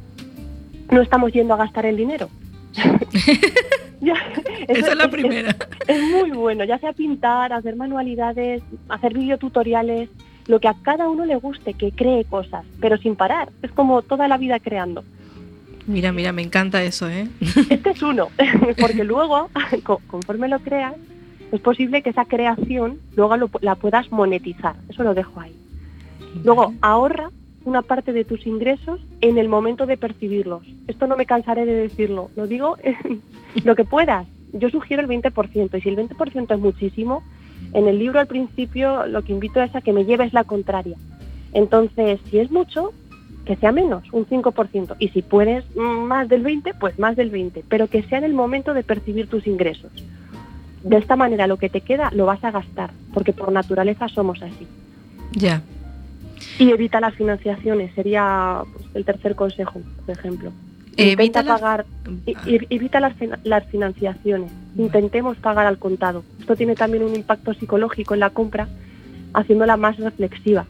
[0.89, 2.29] no estamos yendo a gastar el dinero.
[4.03, 4.15] Ya,
[4.67, 5.55] eso Esa es la primera.
[5.87, 10.09] Es, muy bueno, ya sea pintar, hacer manualidades, hacer videotutoriales,
[10.47, 13.49] lo que a cada uno le guste, que cree cosas, pero sin parar.
[13.61, 15.03] Es como toda la vida creando.
[15.87, 17.27] Mira, mira, me encanta eso, ¿eh?
[17.69, 18.29] Este es uno,
[18.79, 19.49] porque luego,
[19.83, 20.93] co- conforme lo creas,
[21.51, 24.75] es posible que esa creación luego lo- la puedas monetizar.
[24.89, 25.53] Eso lo dejo ahí.
[26.43, 27.29] Luego, ahorra
[27.65, 30.63] una parte de tus ingresos en el momento de percibirlos.
[30.87, 32.77] Esto no me cansaré de decirlo, lo digo
[33.63, 34.27] lo que puedas.
[34.53, 37.23] Yo sugiero el 20% y si el 20% es muchísimo,
[37.73, 40.97] en el libro al principio lo que invito es a que me lleves la contraria.
[41.53, 42.93] Entonces, si es mucho,
[43.45, 44.95] que sea menos, un 5%.
[44.99, 48.33] Y si puedes más del 20, pues más del 20, pero que sea en el
[48.33, 49.91] momento de percibir tus ingresos.
[50.83, 54.41] De esta manera lo que te queda lo vas a gastar, porque por naturaleza somos
[54.41, 54.67] así.
[55.33, 55.61] Ya.
[56.59, 60.51] Y evita las financiaciones, sería pues, el tercer consejo, por ejemplo.
[60.97, 61.85] Evita Intenta las- pagar,
[62.25, 63.13] e- e- evita las,
[63.43, 64.51] las financiaciones.
[64.77, 66.23] Intentemos pagar al contado.
[66.39, 68.67] Esto tiene también un impacto psicológico en la compra,
[69.33, 70.65] haciéndola más reflexiva.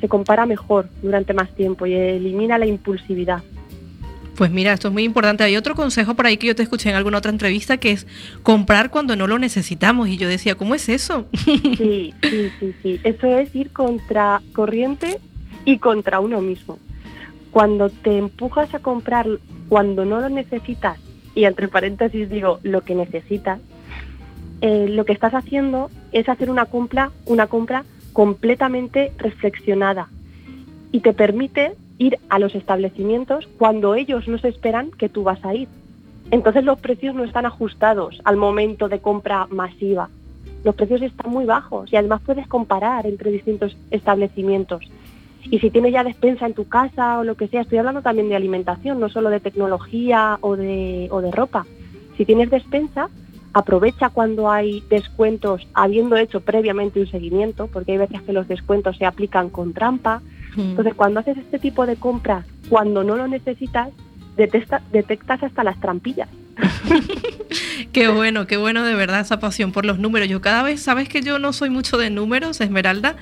[0.00, 3.42] Se compara mejor durante más tiempo y elimina la impulsividad.
[4.36, 5.44] Pues mira, esto es muy importante.
[5.44, 8.06] Hay otro consejo por ahí que yo te escuché en alguna otra entrevista que es
[8.42, 10.08] comprar cuando no lo necesitamos.
[10.08, 11.26] Y yo decía, ¿cómo es eso?
[11.44, 13.00] Sí, sí, sí, sí.
[13.04, 15.20] Eso es ir contra corriente
[15.64, 16.78] y contra uno mismo.
[17.54, 19.28] Cuando te empujas a comprar
[19.68, 20.98] cuando no lo necesitas,
[21.36, 23.60] y entre paréntesis digo lo que necesitas,
[24.60, 30.08] eh, lo que estás haciendo es hacer una compra, una compra completamente reflexionada
[30.90, 35.44] y te permite ir a los establecimientos cuando ellos no se esperan que tú vas
[35.44, 35.68] a ir.
[36.32, 40.08] Entonces los precios no están ajustados al momento de compra masiva.
[40.64, 44.90] Los precios están muy bajos y además puedes comparar entre distintos establecimientos.
[45.50, 48.28] Y si tienes ya despensa en tu casa o lo que sea, estoy hablando también
[48.28, 51.66] de alimentación, no solo de tecnología o de, o de ropa.
[52.16, 53.08] Si tienes despensa,
[53.52, 58.96] aprovecha cuando hay descuentos habiendo hecho previamente un seguimiento, porque hay veces que los descuentos
[58.96, 60.22] se aplican con trampa.
[60.56, 63.90] Entonces, cuando haces este tipo de compras, cuando no lo necesitas,
[64.36, 66.28] detecta- detectas hasta las trampillas.
[67.92, 70.28] Qué bueno, qué bueno de verdad esa pasión por los números.
[70.28, 73.14] Yo cada vez, sabes que yo no soy mucho de números, Esmeralda,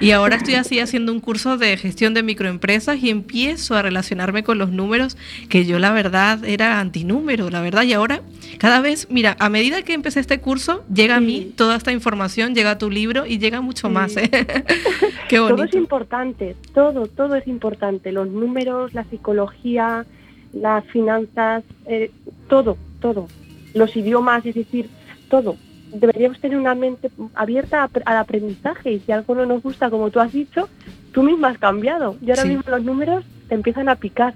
[0.00, 4.42] y ahora estoy así haciendo un curso de gestión de microempresas y empiezo a relacionarme
[4.42, 5.18] con los números,
[5.50, 8.22] que yo la verdad era antinúmero, la verdad, y ahora
[8.58, 12.54] cada vez, mira, a medida que empecé este curso, llega a mí toda esta información,
[12.54, 13.92] llega a tu libro y llega mucho Sí.
[13.92, 14.16] más.
[14.16, 14.30] ¿eh?
[15.28, 15.76] qué Todo es bonito.
[15.76, 18.10] importante, todo, todo es importante.
[18.12, 20.06] Los números, la psicología,
[20.54, 22.10] las finanzas, eh,
[22.48, 23.28] todo, todo.
[23.74, 24.88] Los idiomas, es decir,
[25.28, 25.56] todo.
[25.92, 30.20] Deberíamos tener una mente abierta al aprendizaje y si algo no nos gusta, como tú
[30.20, 30.68] has dicho,
[31.12, 32.16] tú misma has cambiado.
[32.20, 32.48] Y ahora Sí.
[32.48, 34.34] mismo los números te empiezan a picar.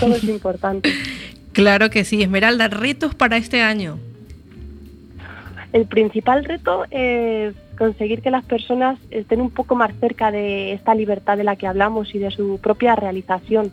[0.00, 0.90] Todo es importante.
[1.52, 3.98] Claro que sí, Esmeralda, retos para este año.
[5.72, 10.94] El principal reto es conseguir que las personas estén un poco más cerca de esta
[10.94, 13.70] libertad de la que hablamos y de su propia realización.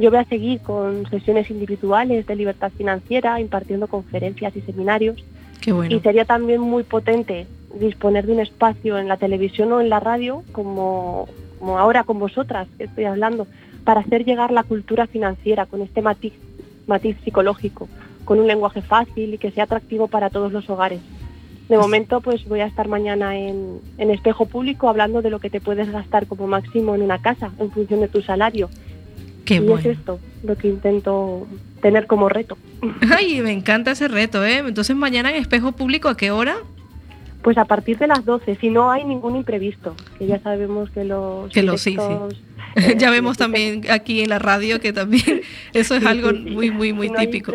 [0.00, 5.22] Yo voy a seguir con sesiones individuales de libertad financiera, impartiendo conferencias y seminarios.
[5.60, 5.94] Qué bueno.
[5.94, 7.46] Y sería también muy potente
[7.78, 11.28] disponer de un espacio en la televisión o en la radio, como,
[11.58, 13.46] como ahora con vosotras que estoy hablando,
[13.84, 16.32] para hacer llegar la cultura financiera con este matiz,
[16.86, 17.86] matiz psicológico,
[18.24, 21.00] con un lenguaje fácil y que sea atractivo para todos los hogares.
[21.68, 25.50] De momento, pues voy a estar mañana en, en espejo público hablando de lo que
[25.50, 28.70] te puedes gastar como máximo en una casa en función de tu salario.
[29.44, 29.78] Qué y bueno.
[29.78, 31.46] es esto lo que intento
[31.82, 32.56] tener como reto.
[33.16, 34.58] Ay, me encanta ese reto, ¿eh?
[34.58, 36.56] Entonces mañana en espejo público, ¿a qué hora?
[37.42, 41.04] Pues a partir de las 12, si no hay ningún imprevisto, que ya sabemos que
[41.04, 41.50] los...
[41.52, 42.36] Que los sí, sí.
[42.76, 45.40] Eh, ya vemos también aquí en la radio que también
[45.72, 47.52] eso es algo muy, muy, muy típico.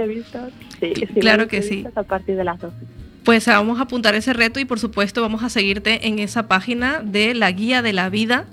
[0.80, 1.86] sí, claro que sí.
[1.96, 2.76] A partir de las 12.
[3.24, 7.02] Pues vamos a apuntar ese reto y por supuesto vamos a seguirte en esa página
[7.04, 8.46] de la guía de la vida.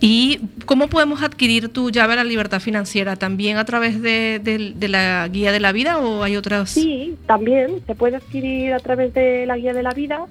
[0.00, 3.16] ¿Y cómo podemos adquirir tu llave a la libertad financiera?
[3.16, 4.40] ¿También a través de,
[4.88, 6.70] la guía de la vida o hay otras?
[6.70, 10.26] Sí, también se puede adquirir a través de la guía de la vida.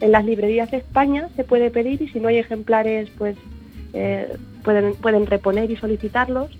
[0.00, 3.36] En las librerías de España se puede pedir y si no hay ejemplares, pues
[3.94, 6.50] eh, pueden reponer y solicitarlos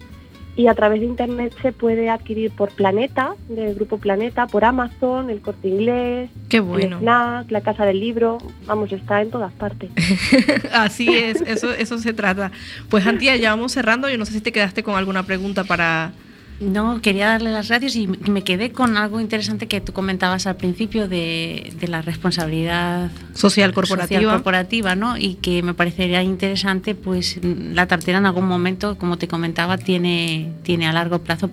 [0.57, 5.29] y a través de internet se puede adquirir por Planeta, del grupo Planeta, por Amazon,
[5.29, 6.99] el Corte Inglés, Qué bueno.
[6.99, 9.91] el la Casa del Libro, vamos, está en todas partes.
[10.73, 12.51] Así es, eso, eso se trata.
[12.89, 16.13] Pues Antía, ya vamos cerrando, yo no sé si te quedaste con alguna pregunta para,
[16.61, 20.57] no, quería darle las gracias y me quedé con algo interesante que tú comentabas al
[20.57, 24.33] principio de, la responsabilidad social corporativa.
[24.33, 25.17] corporativa, ¿no?
[25.19, 30.53] Y que me parecería interesante, pues la tartera en algún momento, como te comentaba, tiene,
[30.63, 31.51] tiene a largo plazo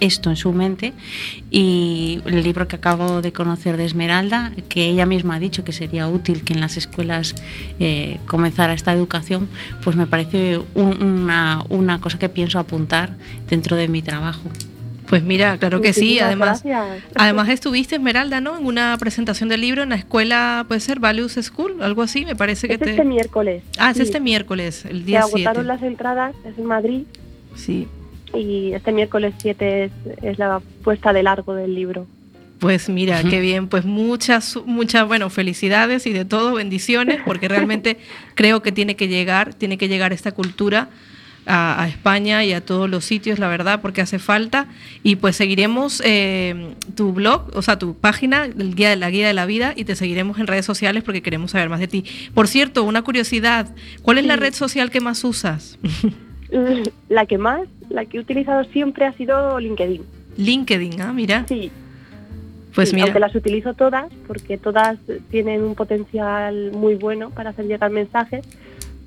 [0.00, 0.92] esto en su mente
[1.50, 5.72] y el libro que acabo de conocer de Esmeralda, que ella misma ha dicho que
[5.72, 7.34] sería útil que en las escuelas
[7.78, 9.48] eh, comenzara esta educación,
[9.82, 13.10] pues me parece una, una cosa que pienso apuntar
[13.48, 14.48] dentro de mi trabajo.
[15.08, 16.20] Pues mira, claro que sí.
[16.20, 16.62] Además,
[17.16, 18.56] además estuviste Esmeralda, ¿no?
[18.56, 22.36] En una presentación del libro en la escuela, puede ser Values School, algo así, me
[22.36, 23.64] parece que es este miércoles.
[23.76, 27.02] Ah, es este miércoles, el día Se agotaron las entradas, es en Madrid.
[27.56, 27.88] Sí
[28.34, 29.90] y este miércoles 7
[30.22, 32.06] es, la puesta de largo del libro.
[32.58, 37.96] Pues mira, qué bien, pues muchas, muchas, bueno, felicidades y de todo, bendiciones, porque realmente
[38.34, 40.90] creo que tiene que llegar, tiene que llegar esta cultura
[41.46, 44.66] a, España y a todos los sitios, la verdad, porque hace falta.
[45.02, 49.26] Y pues seguiremos eh, tu blog, o sea, tu página, el guía de la guía
[49.26, 52.04] de la vida, y te seguiremos en redes sociales porque queremos saber más de ti.
[52.34, 55.78] Por cierto, una curiosidad, ¿cuál es la red social que más usas?
[57.08, 60.02] La que más, la que he utilizado siempre ha sido LinkedIn.
[60.36, 61.44] LinkedIn, ah, mira.
[61.48, 61.70] Sí.
[62.74, 63.06] Pues mira.
[63.06, 64.96] Aunque las utilizo todas, porque todas
[65.30, 68.46] tienen un potencial muy bueno para hacer llegar mensajes,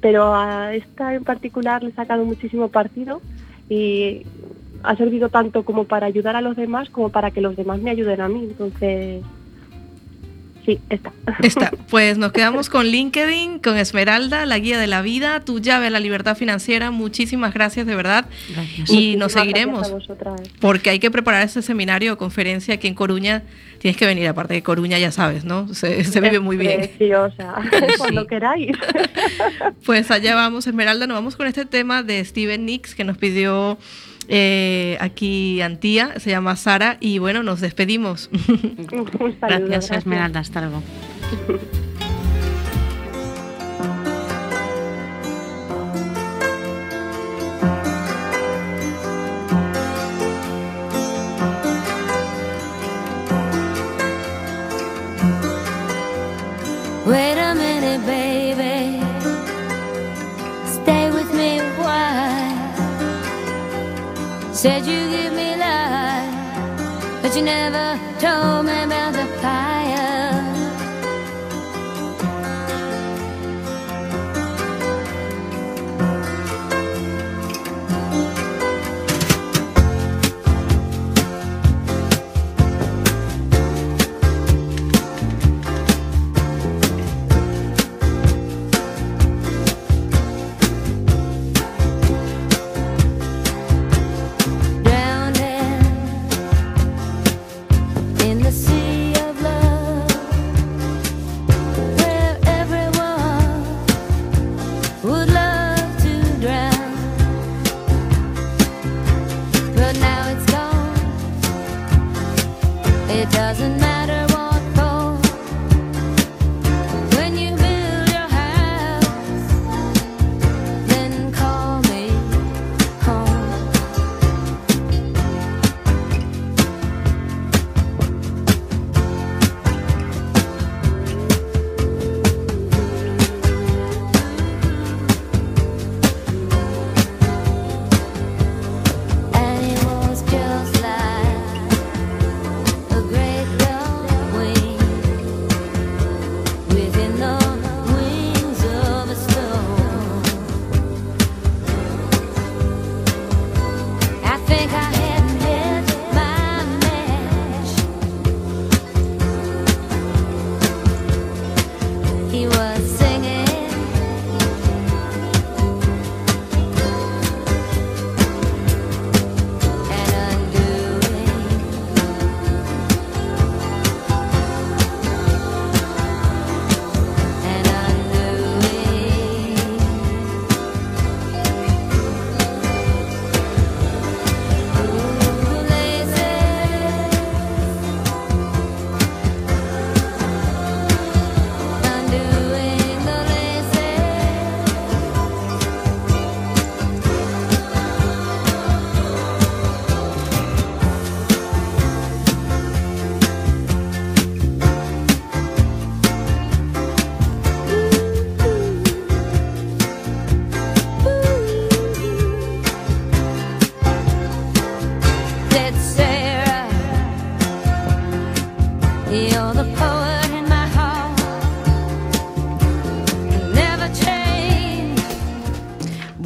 [0.02, 3.22] pero a esta en particular le he sacado muchísimo partido
[3.70, 4.24] y
[4.84, 7.92] ha servido tanto como para ayudar a los demás como para que los demás me
[7.92, 8.44] ayuden a mí.
[8.44, 9.24] Entonces,
[10.66, 11.12] Sí, está.
[11.44, 11.72] Está.
[11.90, 15.90] Pues nos quedamos con LinkedIn, con Esmeralda, la guía de la vida, tu llave a
[15.90, 16.92] la libertad financiera.
[16.92, 18.26] Muchísimas gracias, de verdad.
[18.54, 18.90] Gracias.
[18.90, 19.92] Y nos seguiremos.
[20.60, 23.44] Porque hay que preparar ese seminario o conferencia aquí en Coruña.
[23.80, 25.74] Tienes que venir, aparte de Coruña, ya sabes, ¿no?
[25.74, 26.80] Se, vive muy bien.
[26.80, 27.56] Preciosa,
[27.98, 28.72] cuando queráis.
[29.86, 31.08] Pues allá vamos, Esmeralda.
[31.08, 33.78] Nos vamos con este tema de Steven Nicks que nos pidió
[34.28, 38.30] eh, aquí Antía, se llama Sara y bueno, nos despedimos.
[39.42, 40.84] gracias, Esmeralda, hasta luego.
[64.64, 69.73] Said you give me life, but you never told me about the fire.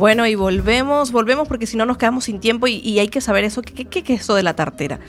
[0.07, 3.19] Bueno, y volvemos, volvemos porque si no nos quedamos sin tiempo y, y hay que
[3.19, 3.61] saber eso.
[3.61, 5.01] ¿Qué, qué, qué es eso de la tartera?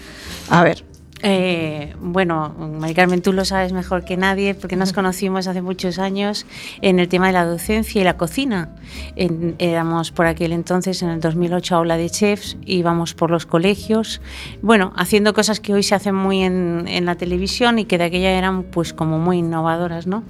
[0.50, 0.84] A ver.
[1.22, 5.98] Eh, bueno, Mari Carmen, tú lo sabes mejor que nadie porque nos conocimos hace muchos
[5.98, 6.46] años
[6.80, 8.70] en el tema de la docencia y la cocina.
[9.16, 14.20] En- éramos por aquel entonces, en el 2008, aula de chefs, íbamos por los colegios,
[14.62, 18.04] bueno, haciendo cosas que hoy se hacen muy en, en la televisión y que de
[18.04, 20.22] aquella eran pues como muy innovadoras, ¿no?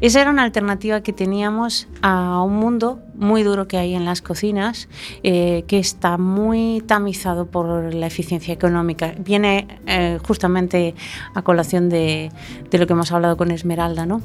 [0.00, 4.22] Esa era una alternativa que teníamos a un mundo muy duro que hay en las
[4.22, 4.88] cocinas,
[5.22, 9.14] eh, que está muy tamizado por la eficiencia económica.
[9.18, 10.94] Viene eh, justamente
[11.34, 12.30] a colación de,
[12.70, 14.22] lo que hemos hablado con Esmeralda, ¿no?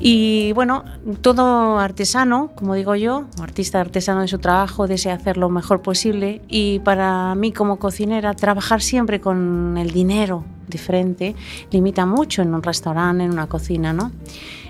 [0.00, 0.84] Y bueno,
[1.22, 6.42] todo artesano, como digo yo, artista artesano de su trabajo, desea hacer lo mejor posible
[6.48, 11.36] y para mí como cocinera trabajar siempre con el dinero diferente
[11.70, 14.10] limita mucho en un restaurante, en una cocina, ¿no?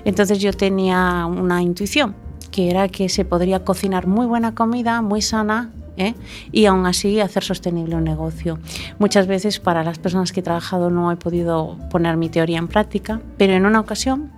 [0.04, 2.14] Entonces yo tenía una intuición,
[2.54, 6.14] que era que se podría cocinar muy buena comida, muy sana, ¿eh?
[6.52, 8.60] y aún así hacer sostenible un negocio.
[9.00, 12.68] Muchas veces para las personas que he trabajado no he podido poner mi teoría en
[12.68, 14.30] práctica, pero en una ocasión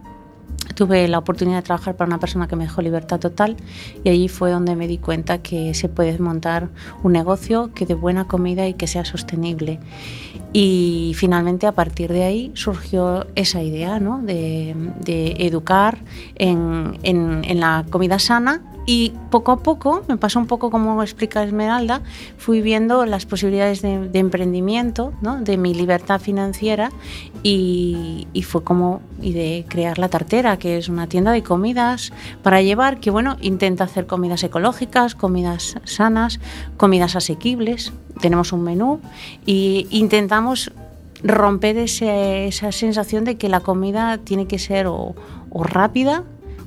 [0.75, 3.57] tuve la oportunidad de trabajar para una persona que me dejó libertad total
[4.05, 6.69] y allí fue donde me di cuenta que se puede montar
[7.03, 9.81] un negocio que dé buena comida y que sea sostenible.
[10.53, 14.23] Y finalmente a partir de ahí surgió esa idea ¿no?
[14.23, 14.75] de,
[15.39, 15.99] educar
[16.37, 21.43] en, en la comida sana y poco a poco, me pasó un poco como explica
[21.43, 22.03] Esmeralda,
[22.39, 26.93] fui viendo las posibilidades de, de emprendimiento, de mi libertad financiera
[27.43, 32.13] y, fue como y de crear la tartera, que es una tienda de comidas
[32.45, 36.39] para llevar, que bueno, intenta hacer comidas ecológicas, comidas sanas,
[36.77, 37.93] comidas asequibles.
[38.21, 39.01] Tenemos un menú
[39.45, 40.71] y intentamos
[41.25, 45.15] romper ese, esa sensación de que la comida tiene que ser o
[45.51, 46.23] rápida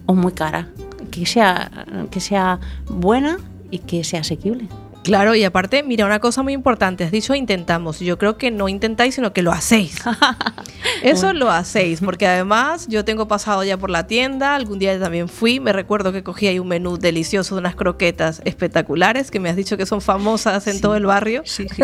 [0.06, 0.68] o muy cara
[1.10, 1.72] que sea,
[2.12, 3.38] que sea buena
[3.72, 4.68] y que sea asequible.
[5.04, 8.68] Claro, y aparte, mira, una cosa muy importante, has dicho intentamos, yo creo que no
[8.68, 10.02] intentáis, sino que lo hacéis.
[11.04, 11.40] Eso bueno.
[11.40, 15.60] lo hacéis, porque además yo tengo pasado ya por la tienda, algún día también fui,
[15.60, 19.56] me recuerdo que cogí ahí un menú delicioso de unas croquetas espectaculares, que me has
[19.56, 21.44] dicho que son famosas en sí, todo el barrio.
[21.46, 21.84] Sí, sí,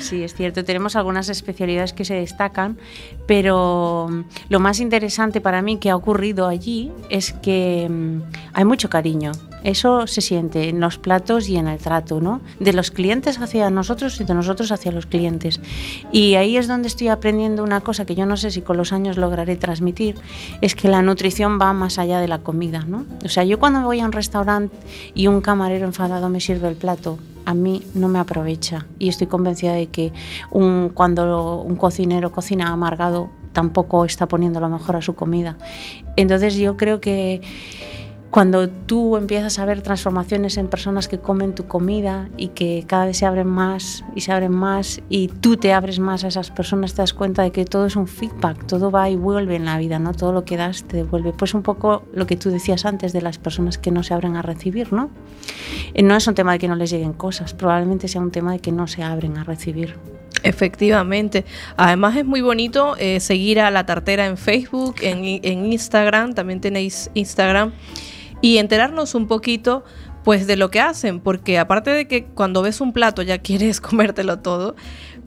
[0.00, 2.78] sí, es cierto, tenemos algunas especialidades que se destacan,
[3.26, 8.64] pero mm, lo más interesante para mí que ha ocurrido allí es que mm, hay
[8.64, 9.32] mucho cariño,
[9.64, 12.40] eso se siente en los platos y en el trato, ¿no?
[12.60, 15.60] De los clientes hacia nosotros y de nosotros hacia los clientes.
[16.12, 18.92] Y ahí es donde estoy aprendiendo una cosa que yo no sé si con los
[18.92, 20.14] años lograré transmitir,
[20.60, 23.04] es que la nutrición va más allá de la comida, ¿no?
[23.24, 24.76] O sea, yo cuando voy a un restaurante
[25.14, 29.26] y un camarero enfadado me sirve el plato, a mí no me aprovecha y estoy
[29.26, 30.12] convencida de que
[30.94, 35.56] cuando un cocinero cocina amargado tampoco está poniendo lo mejor a su comida.
[36.16, 37.40] Entonces yo creo que
[38.34, 43.06] cuando tú empiezas a ver transformaciones en personas que comen tu comida y que cada
[43.06, 46.50] vez se abren más y se abren más y tú te abres más a esas
[46.50, 49.64] personas, te das cuenta de que todo es un feedback, todo va y vuelve en
[49.64, 50.14] la vida, ¿no?
[50.14, 51.32] Todo lo que das te devuelve.
[51.32, 54.34] Pues un poco lo que tú decías antes de las personas que no se abren
[54.34, 55.10] a recibir, ¿no?
[55.94, 58.58] No es un tema de que no les lleguen cosas, probablemente sea un tema de
[58.58, 59.94] que no se abren a recibir.
[60.42, 61.44] Efectivamente.
[61.76, 66.60] Además es muy bonito eh, seguir a la tartera en Facebook, en, en Instagram, también
[66.60, 67.70] tenéis Instagram
[68.44, 69.84] y enterarnos un poquito
[70.22, 73.80] pues de lo que hacen, porque aparte de que cuando ves un plato ya quieres
[73.80, 74.76] comértelo todo,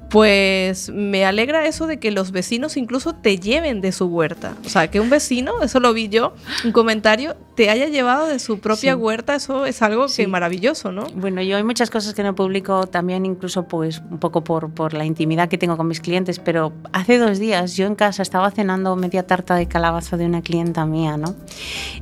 [0.10, 4.56] pues me alegra eso de que los vecinos incluso te lleven de su huerta.
[4.66, 6.34] O sea, que un vecino, eso lo vi yo,
[6.64, 9.00] un comentario, te haya llevado de su propia sí.
[9.00, 10.24] huerta, eso es algo sí.
[10.24, 11.08] que maravilloso, ¿no?
[11.16, 14.94] Bueno, yo hay muchas cosas que no publico también, incluso pues un poco por, por
[14.94, 18.52] la intimidad que tengo con mis clientes, pero hace dos días yo en casa estaba
[18.52, 21.36] cenando media tarta de calabaza de una clienta mía, ¿no?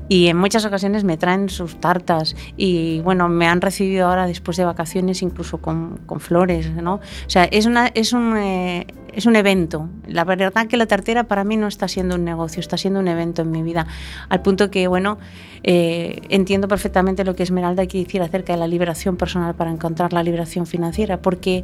[0.10, 4.58] Y en muchas ocasiones me traen sus tartas y bueno, me han recibido ahora después
[4.58, 6.96] de vacaciones incluso con, con flores, ¿no?
[6.96, 8.86] O sea, es una es un, eh,
[9.16, 9.90] es un evento.
[10.08, 13.08] La verdad que la tartera para mí no está siendo un negocio, está siendo un
[13.08, 13.88] evento en mi vida.
[14.30, 15.18] Al punto que, bueno,
[15.64, 20.14] eh, entiendo perfectamente lo que Esmeralda quiere decir acerca de la liberación personal para encontrar
[20.14, 21.64] la liberación financiera, porque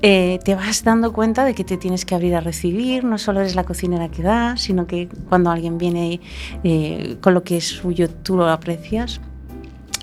[0.00, 3.40] eh, te vas dando cuenta de que te tienes que abrir a recibir, no solo
[3.40, 6.20] eres la cocinera que da, sino que cuando alguien viene
[6.64, 9.20] eh, con lo que es suyo, tú lo aprecias.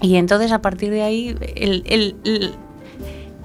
[0.02, 2.52] Y entonces a partir de ahí el, el, el,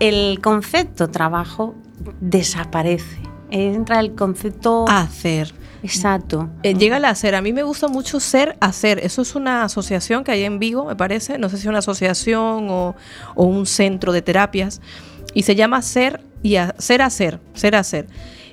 [0.01, 1.75] el concepto trabajo
[2.21, 3.21] desaparece.
[3.51, 5.55] Entra el concepto hacer.
[5.83, 6.51] Exacto.
[6.63, 7.35] Eh, llega el hacer.
[7.35, 8.99] A mí me gusta mucho ser hacer.
[8.99, 11.39] Eso es una asociación que hay en Vigo, me parece.
[11.39, 12.95] No sé si es una asociación o,
[13.35, 14.81] o un centro de terapias.
[15.33, 17.41] Y se llama ser y a, ser hacer.
[17.55, 18.07] Ser hacer.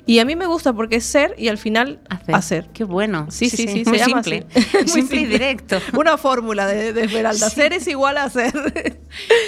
[0.08, 2.00] Y a mí me gusta porque es ser y al final
[2.32, 2.70] hacer.
[2.72, 3.26] Qué bueno.
[3.28, 4.46] Sí, sí, sí, muy simple.
[4.86, 5.76] simple y directo.
[5.92, 7.50] Una fórmula de, Esmeralda.
[7.50, 8.54] Ser es igual a ser.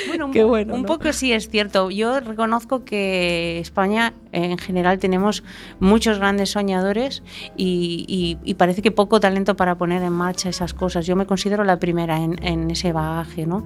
[0.08, 0.74] Bueno, Qué bueno.
[0.74, 1.90] Un poco sí es cierto.
[1.90, 5.42] Yo reconozco que España en general tenemos
[5.78, 7.22] muchos grandes soñadores
[7.56, 11.06] y, parece que poco talento para poner en marcha esas cosas.
[11.06, 13.64] Yo me considero la primera en, ese bagaje, ¿no?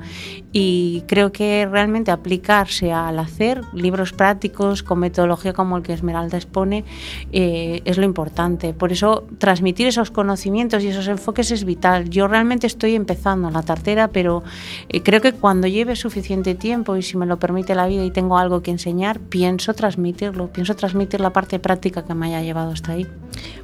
[0.52, 6.36] Y creo que realmente aplicarse al hacer libros prácticos con metodología como el que Esmeralda
[6.36, 6.84] expone
[7.32, 8.72] eh, es lo importante.
[8.72, 12.08] Por eso transmitir esos conocimientos y esos enfoques es vital.
[12.08, 14.44] Yo realmente estoy empezando la tartera, pero
[14.88, 18.10] eh, creo que cuando lleve suficiente tiempo y si me lo permite la vida y
[18.10, 22.70] tengo algo que enseñar, pienso transmitirlo, pienso transmitir la parte práctica que me haya llevado
[22.70, 23.06] hasta ahí.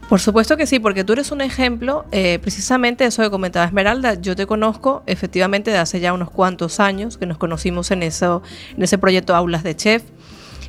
[0.08, 4.14] Por supuesto que sí, porque tú eres un ejemplo, eh, precisamente eso que comentaba Esmeralda,
[4.14, 8.42] yo te conozco efectivamente de hace ya unos cuantos años que nos conocimos en, eso,
[8.76, 10.02] en ese proyecto Aulas de Chef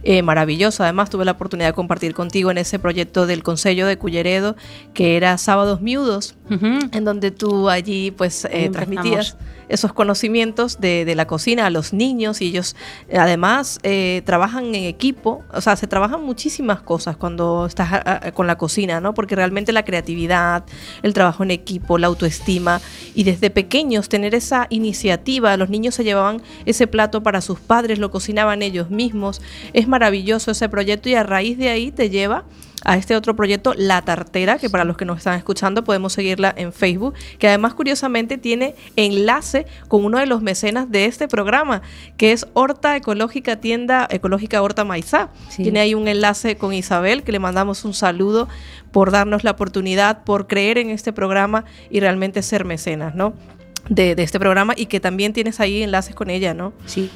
[0.03, 0.83] eh, maravilloso.
[0.83, 4.55] Además, tuve la oportunidad de compartir contigo en ese proyecto del Consejo de Culleredo,
[4.93, 9.37] que era Sábados Miudos, en donde tú allí pues eh, transmitías
[9.71, 12.75] esos conocimientos de, la cocina a los niños y ellos
[13.13, 18.57] además eh, trabajan en equipo, o sea, se trabajan muchísimas cosas cuando estás con la
[18.57, 19.13] cocina, ¿no?
[19.13, 20.63] Porque realmente la creatividad,
[21.03, 22.81] el trabajo en equipo, la autoestima
[23.15, 27.99] y desde pequeños tener esa iniciativa, los niños se llevaban ese plato para sus padres,
[27.99, 29.41] lo cocinaban ellos mismos,
[29.73, 32.45] es maravilloso ese proyecto y a raíz de ahí te lleva
[32.83, 36.53] a este otro proyecto, La Tartera, que para los que nos están escuchando podemos seguirla
[36.55, 41.81] en Facebook, que además curiosamente tiene enlace con uno de los mecenas de este programa,
[42.17, 45.29] que es Horta Ecológica Tienda Ecológica Horta Maizá.
[45.55, 48.47] Tiene ahí un enlace con Isabel, que le mandamos un saludo
[48.91, 53.33] por darnos la oportunidad, por creer en este programa y realmente ser mecenas, ¿no?
[53.91, 56.71] De, este programa y que también tienes ahí enlaces con ella, ¿no?
[56.85, 57.11] Sí,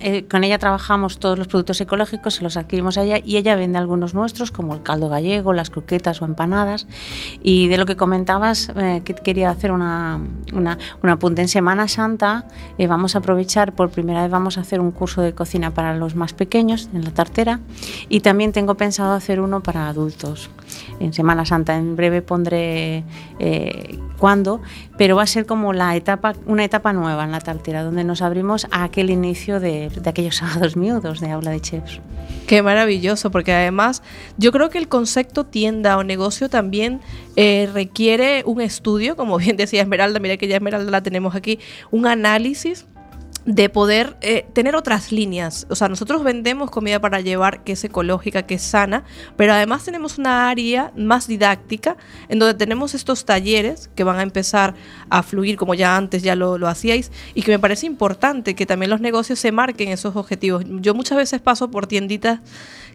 [0.00, 3.56] eh, con ella trabajamos todos los productos ecológicos, se los adquirimos a ella y ella
[3.56, 6.86] vende algunos nuestros, como el caldo gallego, las croquetas o empanadas.
[7.42, 10.20] Y de lo que comentabas, eh, que quería hacer una,
[10.52, 12.46] una, apunte en Semana Santa,
[12.78, 15.96] eh, vamos a aprovechar, por primera vez vamos a hacer un curso de cocina para
[15.96, 17.58] los más pequeños en la tartera
[18.08, 20.48] y también tengo pensado hacer uno para adultos
[21.00, 21.76] en Semana Santa.
[21.76, 23.04] En breve pondré
[24.22, 24.60] cuándo,
[24.96, 28.22] pero va a ser como la etapa, una etapa nueva en la tartera, donde nos
[28.22, 32.00] abrimos a aquel inicio de, aquellos sábados miudos de aula de chefs.
[32.46, 34.04] Qué maravilloso, porque además
[34.38, 37.00] yo creo que el concepto tienda o negocio también
[37.34, 41.58] eh, requiere un estudio, como bien decía Esmeralda, mira que ya Esmeralda la tenemos aquí,
[41.90, 42.86] un análisis
[43.44, 45.66] de poder eh, tener otras líneas.
[45.68, 49.04] O sea, nosotros vendemos comida para llevar que es ecológica, que es sana,
[49.36, 51.96] pero además tenemos una área más didáctica
[52.28, 54.74] en donde tenemos estos talleres que van a empezar
[55.10, 58.66] a fluir como ya antes ya lo, lo hacíais y que me parece importante que
[58.66, 60.64] también los negocios se marquen esos objetivos.
[60.66, 62.40] Yo muchas veces paso por tienditas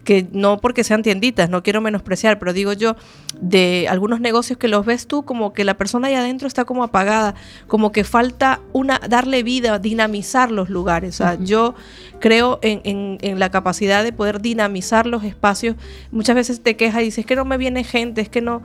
[0.04, 2.96] que no porque sean tienditas, no quiero menospreciar, pero digo yo,
[3.40, 6.84] de algunos negocios que los ves tú como que la persona ahí adentro está como
[6.84, 7.34] apagada,
[7.66, 11.20] como que falta una darle vida, dinamizar los lugares.
[11.20, 11.74] O sea, yo
[12.20, 15.76] creo en, en, la capacidad de poder dinamizar los espacios.
[16.10, 18.62] Muchas veces te quejas y dices, es que no me viene gente, es que no...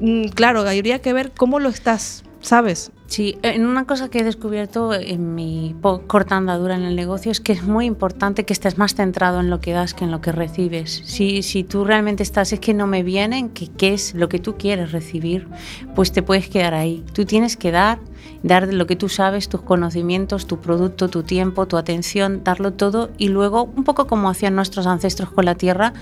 [0.00, 2.92] Mm, claro, habría que ver cómo lo estás ¿sabes?
[3.08, 5.74] Sí, en una cosa que he descubierto en mi
[6.06, 9.48] corta andadura en el negocio es que es muy importante que estés más centrado en
[9.48, 11.00] lo que das que en lo que recibes.
[11.06, 14.38] Si, si tú realmente estás, es que no me vienen, que qué es lo que
[14.38, 15.48] tú quieres recibir,
[15.94, 17.02] pues te puedes quedar ahí.
[17.14, 17.98] Tú tienes que dar,
[18.42, 23.10] dar lo que tú sabes, tus conocimientos, tu producto, tu tiempo, tu atención, darlo todo
[23.18, 25.92] y luego, un poco como hacían nuestros ancestros con la tierra,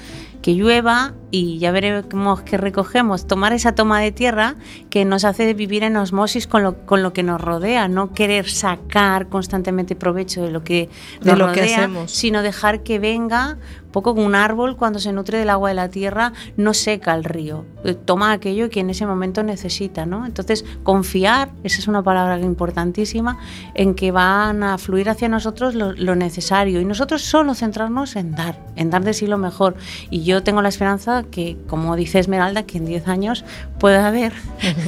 [0.42, 4.54] que llueva y ya veremos que recogemos, tomar esa toma de tierra
[4.90, 8.48] que nos hace vivir en osmosis con lo, con lo que nos rodea, no querer
[8.48, 10.88] sacar constantemente provecho de lo que
[11.20, 12.12] de lo que hacemos.
[12.12, 13.58] sino dejar que venga
[13.96, 17.24] poco como un árbol cuando se nutre del agua de la tierra no seca el
[17.24, 20.26] río, eh, toma aquello que en ese momento necesita, ¿no?
[20.26, 23.38] Entonces, confiar, esa es una palabra importantísima,
[23.72, 28.32] en que van a fluir hacia nosotros lo, lo necesario y nosotros solo centrarnos en
[28.32, 29.76] dar, en dar de sí lo mejor.
[30.10, 33.46] Y yo tengo la esperanza que, como dice Esmeralda, que en 10 años
[33.78, 34.34] pueda haber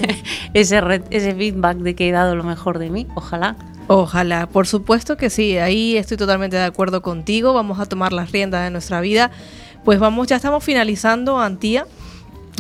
[0.52, 3.56] ese, ese feedback de que he dado lo mejor de mí, ojalá.
[3.88, 8.30] Ojalá, por supuesto que sí, ahí estoy totalmente de acuerdo contigo, vamos a tomar las
[8.32, 9.30] riendas de nuestra vida.
[9.84, 11.86] Pues vamos, ya estamos finalizando, Antía.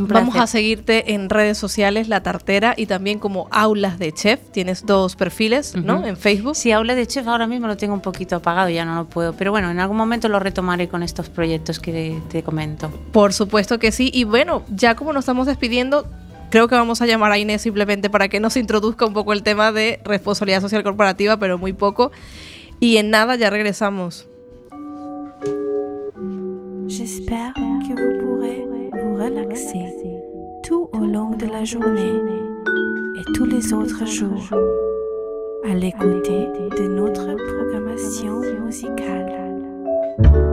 [0.00, 4.40] Vamos a seguirte en redes sociales, La Tartera, y también como Aulas de Chef.
[4.52, 6.06] Tienes dos perfiles, ¿no?
[6.06, 6.56] En Facebook.
[6.56, 9.32] Sí, Aulas de Chef ahora mismo lo tengo un poquito apagado, ya no lo puedo.
[9.32, 12.90] Pero bueno, en algún momento lo retomaré con estos proyectos que te comento.
[13.12, 14.10] Por supuesto que sí.
[14.14, 16.06] Y bueno, ya como nos estamos despidiendo,
[16.50, 19.42] Creo que vamos a llamar a Inés simplemente para que nos introduzca un poco el
[19.42, 22.10] tema de responsabilidad social corporativa, pero muy poco.
[22.80, 24.28] Y en nada ya regresamos.
[26.86, 29.94] J'espère que vous pourrez vous relaxer
[30.62, 32.18] tout au long de la journée
[33.18, 34.48] et tous les autres jours
[35.68, 40.47] à l'écoute de notre programmation musicale.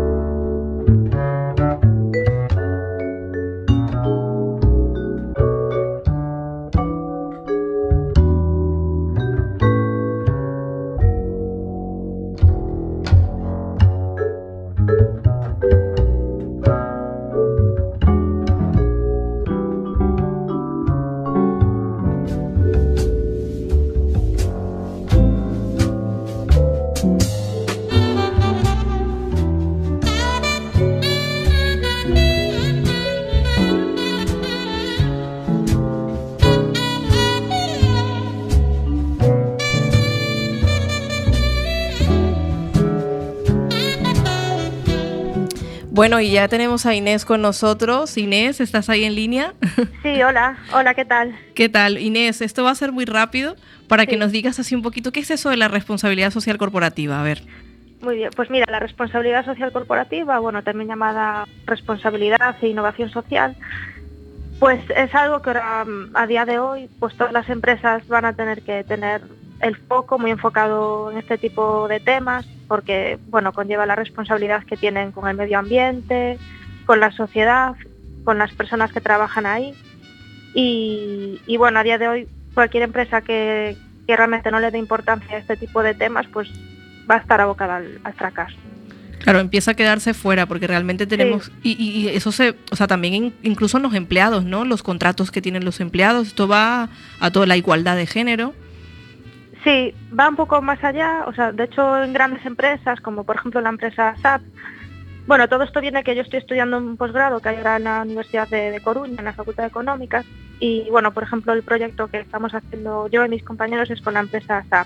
[45.95, 48.17] Bueno, y ya tenemos a Inés con nosotros.
[48.17, 49.53] Inés, ¿estás ahí en línea?
[50.03, 51.33] Sí, hola, hola, ¿qué tal?
[51.55, 51.97] ¿Qué tal?
[51.97, 53.55] Inés, esto va a ser muy rápido
[53.87, 57.21] para que nos digas así un poquito qué es eso de la responsabilidad social corporativa.
[57.21, 57.43] A ver.
[58.01, 63.55] Muy bien, pues mira, la responsabilidad social corporativa, bueno, también llamada responsabilidad e innovación social,
[64.59, 68.33] pues es algo que ahora, a día de hoy, pues todas las empresas van a
[68.33, 69.21] tener que tener
[69.65, 74.77] el foco muy enfocado en este tipo de temas porque bueno, conlleva la responsabilidad que
[74.77, 76.37] tienen con el medio ambiente,
[76.85, 77.75] con la sociedad,
[78.23, 79.73] con las personas que trabajan ahí.
[80.53, 83.75] Y, bueno, a día de hoy cualquier empresa que,
[84.07, 86.49] realmente no le dé importancia a este tipo de temas, pues
[87.09, 88.55] va a estar abocada al, fracaso.
[89.19, 93.77] Claro, empieza a quedarse fuera porque realmente tenemos, y, eso se, o sea, también incluso
[93.77, 94.63] en los empleados, ¿no?
[94.63, 96.89] Los contratos que tienen los empleados, esto va
[97.19, 98.53] a toda la igualdad de género.
[99.65, 103.37] Sí, va un poco más allá, o sea, de hecho en grandes empresas, como por
[103.37, 104.43] ejemplo la empresa SAP,
[105.25, 108.03] bueno, todo esto viene que yo estoy estudiando un posgrado que hay ahora en la
[108.03, 110.23] Universidad de, Coruña, en la Facultad de Económicas,
[110.59, 114.13] y bueno, por ejemplo, el proyecto que estamos haciendo yo y mis compañeros es con
[114.13, 114.85] la empresa SAP.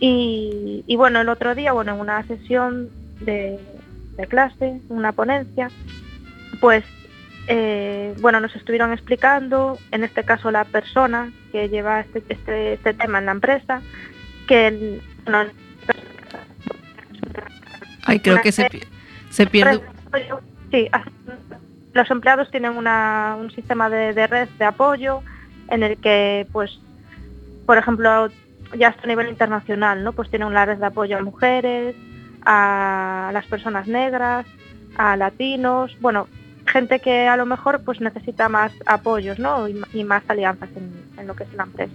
[0.00, 2.88] Y, bueno, el otro día, bueno, en una sesión
[3.20, 3.58] de,
[4.16, 5.70] de clase, una ponencia,
[6.60, 6.84] pues
[7.46, 12.94] eh, bueno, nos estuvieron explicando, en este caso la persona que lleva este, este, este
[12.94, 13.82] tema en la empresa,
[14.46, 15.00] que
[18.06, 18.68] Ay, creo que se,
[19.30, 19.80] se pierde.
[20.70, 20.88] Sí,
[21.92, 25.22] los empleados tienen un sistema de, red de apoyo
[25.70, 26.78] en el que, pues,
[27.66, 28.28] por ejemplo,
[28.76, 30.12] ya hasta a nivel internacional, ¿no?
[30.12, 31.94] Pues tienen una red de apoyo a mujeres,
[32.44, 34.46] a las personas negras,
[34.96, 36.28] a latinos, bueno,
[36.74, 39.68] gente que a lo mejor pues necesita más apoyos ¿no?
[39.68, 41.94] y, más alianzas en, lo que es la empresa.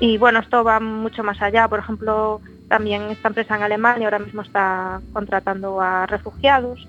[0.00, 1.68] Y bueno, esto va mucho más allá.
[1.68, 6.88] Por ejemplo, también esta empresa en Alemania ahora mismo está contratando a refugiados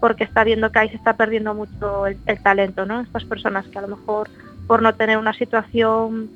[0.00, 3.02] porque está viendo que ahí se está perdiendo mucho el, talento, ¿no?
[3.02, 4.28] Estas personas que a lo mejor
[4.66, 6.28] por no tener una situación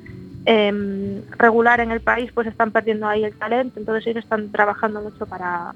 [0.44, 3.80] em, regular en el país, pues están perdiendo ahí el talento.
[3.80, 5.74] Entonces ellos están trabajando mucho para,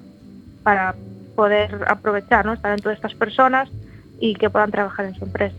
[0.62, 0.94] para
[1.34, 2.52] poder aprovechar ¿no?
[2.52, 3.68] el talento de estas personas
[4.20, 5.56] y que puedan trabajar en su empresa.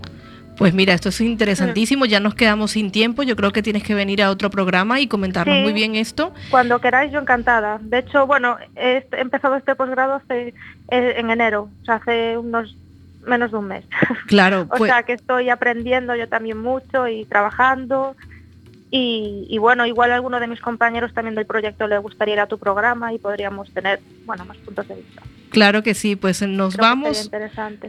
[0.58, 3.93] Pues mira, esto es interesantísimo, ya nos quedamos sin tiempo, yo creo que tienes que
[3.93, 6.34] venir a otro programa y comentarnos muy bien esto.
[6.49, 7.78] Cuando queráis, yo encantada.
[7.80, 10.55] De hecho, bueno, he empezado este posgrado hace,
[10.89, 12.76] eh, en enero, o sea, hace unos
[13.28, 13.86] menos de un mes.
[14.26, 14.62] Claro.
[14.72, 18.16] o pues sea, que estoy aprendiendo yo también mucho y trabajando
[18.89, 22.39] y, y, bueno, igual a alguno de mis compañeros también del proyecto le gustaría ir
[22.39, 25.21] a tu programa y podríamos tener, bueno, más puntos de vista.
[25.49, 27.31] Claro que sí, pues eh, nos Creo vamos,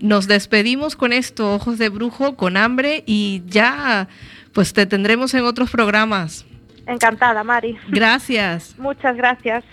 [0.00, 4.08] nos despedimos con esto, ojos de brujo, con hambre y ya,
[4.52, 6.44] pues te tendremos en otros programas.
[6.86, 7.76] Encantada, Mari.
[7.88, 8.74] Gracias.
[8.78, 9.64] Muchas gracias.